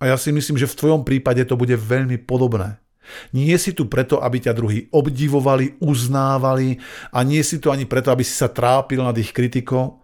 A 0.00 0.08
ja 0.08 0.16
si 0.16 0.32
myslím, 0.32 0.56
že 0.56 0.68
v 0.72 0.78
tvojom 0.80 1.04
prípade 1.04 1.44
to 1.44 1.60
bude 1.60 1.76
veľmi 1.76 2.16
podobné. 2.24 2.80
Nie 3.36 3.60
si 3.60 3.76
tu 3.76 3.92
preto, 3.92 4.24
aby 4.24 4.40
ťa 4.40 4.56
druhí 4.56 4.88
obdivovali, 4.88 5.76
uznávali 5.84 6.80
a 7.12 7.20
nie 7.20 7.44
si 7.44 7.60
tu 7.60 7.68
ani 7.68 7.84
preto, 7.84 8.08
aby 8.08 8.24
si 8.24 8.32
sa 8.32 8.48
trápil 8.48 9.04
nad 9.04 9.12
ich 9.20 9.28
kritikou, 9.28 10.03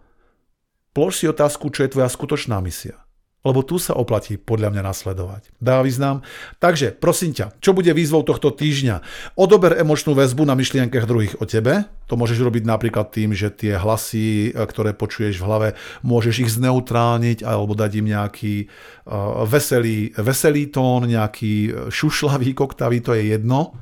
Polož 0.91 1.23
si 1.23 1.25
otázku, 1.27 1.71
čo 1.71 1.87
je 1.87 1.91
tvoja 1.95 2.11
skutočná 2.11 2.59
misia. 2.59 2.99
Lebo 3.41 3.65
tu 3.65 3.81
sa 3.81 3.97
oplatí 3.97 4.37
podľa 4.37 4.69
mňa 4.69 4.83
nasledovať. 4.85 5.49
Dá 5.57 5.81
význam? 5.81 6.21
Takže, 6.61 6.93
prosím 6.93 7.33
ťa, 7.33 7.57
čo 7.57 7.73
bude 7.73 7.89
výzvou 7.89 8.21
tohto 8.21 8.53
týždňa? 8.53 9.01
Odober 9.33 9.81
emočnú 9.81 10.13
väzbu 10.13 10.45
na 10.45 10.53
myšlienkach 10.53 11.09
druhých 11.09 11.41
o 11.41 11.49
tebe. 11.49 11.89
To 12.05 12.21
môžeš 12.21 12.37
robiť 12.37 12.69
napríklad 12.69 13.09
tým, 13.09 13.33
že 13.33 13.49
tie 13.49 13.81
hlasy, 13.81 14.53
e, 14.53 14.61
ktoré 14.61 14.93
počuješ 14.93 15.41
v 15.41 15.45
hlave, 15.49 15.69
môžeš 16.05 16.35
ich 16.45 16.53
zneutrániť 16.53 17.41
alebo 17.41 17.73
dať 17.73 17.91
im 17.97 18.13
nejaký 18.13 18.69
uh, 19.09 19.41
veselý, 19.49 20.13
veselý 20.21 20.69
tón, 20.69 21.09
nejaký 21.09 21.53
e, 21.65 21.71
šušlavý, 21.89 22.53
koktavý, 22.53 23.01
to 23.01 23.17
je 23.17 23.33
jedno 23.33 23.73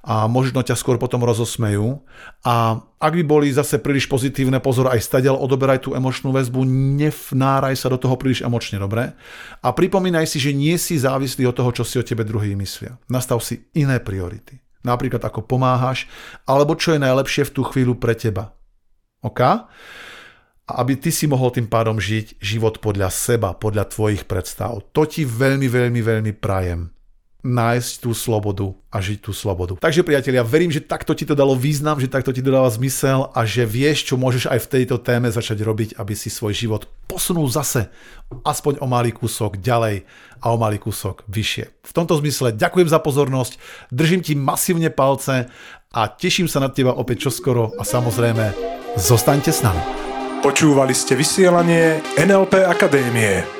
a 0.00 0.24
možno 0.24 0.64
ťa 0.64 0.80
skôr 0.80 0.96
potom 0.96 1.20
rozosmejú. 1.20 2.00
A 2.40 2.80
ak 2.96 3.12
by 3.20 3.24
boli 3.24 3.52
zase 3.52 3.76
príliš 3.76 4.08
pozitívne, 4.08 4.56
pozor, 4.56 4.88
aj 4.88 5.04
stadiaľ 5.04 5.36
odoberaj 5.36 5.84
tú 5.84 5.92
emočnú 5.92 6.32
väzbu, 6.32 6.64
nevnáraj 6.96 7.76
sa 7.76 7.92
do 7.92 8.00
toho 8.00 8.16
príliš 8.16 8.40
emočne, 8.40 8.80
dobre? 8.80 9.12
A 9.60 9.68
pripomínaj 9.76 10.24
si, 10.24 10.40
že 10.40 10.56
nie 10.56 10.80
si 10.80 10.96
závislý 10.96 11.52
od 11.52 11.56
toho, 11.56 11.70
čo 11.76 11.84
si 11.84 12.00
o 12.00 12.04
tebe 12.04 12.24
druhý 12.24 12.56
myslia. 12.56 12.96
Nastav 13.12 13.44
si 13.44 13.68
iné 13.76 14.00
priority. 14.00 14.60
Napríklad 14.80 15.20
ako 15.20 15.44
pomáhaš, 15.44 16.08
alebo 16.48 16.72
čo 16.72 16.96
je 16.96 17.04
najlepšie 17.04 17.44
v 17.52 17.54
tú 17.60 17.62
chvíľu 17.68 18.00
pre 18.00 18.16
teba. 18.16 18.56
OK? 19.20 19.40
A 20.70 20.72
aby 20.80 20.96
ty 20.96 21.12
si 21.12 21.28
mohol 21.28 21.52
tým 21.52 21.68
pádom 21.68 22.00
žiť 22.00 22.40
život 22.40 22.80
podľa 22.80 23.12
seba, 23.12 23.52
podľa 23.52 23.92
tvojich 23.92 24.24
predstav. 24.24 24.80
To 24.96 25.04
ti 25.04 25.28
veľmi, 25.28 25.68
veľmi, 25.68 26.00
veľmi 26.00 26.32
prajem 26.40 26.99
nájsť 27.40 28.04
tú 28.04 28.10
slobodu 28.12 28.72
a 28.92 29.00
žiť 29.00 29.18
tú 29.24 29.32
slobodu. 29.32 29.80
Takže 29.80 30.04
priatelia, 30.04 30.44
verím, 30.44 30.68
že 30.68 30.84
takto 30.84 31.16
ti 31.16 31.24
to 31.24 31.32
dalo 31.32 31.56
význam, 31.56 31.96
že 31.96 32.10
takto 32.10 32.32
ti 32.32 32.44
to 32.44 32.52
dáva 32.52 32.68
zmysel 32.68 33.32
a 33.32 33.48
že 33.48 33.64
vieš, 33.64 34.12
čo 34.12 34.20
môžeš 34.20 34.52
aj 34.52 34.60
v 34.66 34.70
tejto 34.78 35.00
téme 35.00 35.28
začať 35.32 35.64
robiť, 35.64 35.90
aby 35.96 36.12
si 36.12 36.28
svoj 36.28 36.52
život 36.52 36.84
posunul 37.08 37.48
zase 37.48 37.88
aspoň 38.44 38.78
o 38.84 38.86
malý 38.86 39.10
kúsok 39.10 39.58
ďalej 39.58 40.04
a 40.40 40.46
o 40.52 40.56
malý 40.60 40.78
kúsok 40.78 41.24
vyššie. 41.26 41.64
V 41.84 41.92
tomto 41.96 42.14
zmysle 42.20 42.54
ďakujem 42.54 42.88
za 42.88 43.00
pozornosť, 43.02 43.56
držím 43.90 44.20
ti 44.22 44.38
masívne 44.38 44.92
palce 44.92 45.50
a 45.90 46.00
teším 46.06 46.46
sa 46.46 46.62
na 46.62 46.70
teba 46.70 46.94
opäť 46.94 47.28
čoskoro 47.28 47.74
a 47.76 47.82
samozrejme 47.82 48.54
zostaňte 48.94 49.50
s 49.50 49.60
nami. 49.66 49.82
Počúvali 50.40 50.96
ste 50.96 51.18
vysielanie 51.18 52.00
NLP 52.16 52.64
Akadémie. 52.64 53.59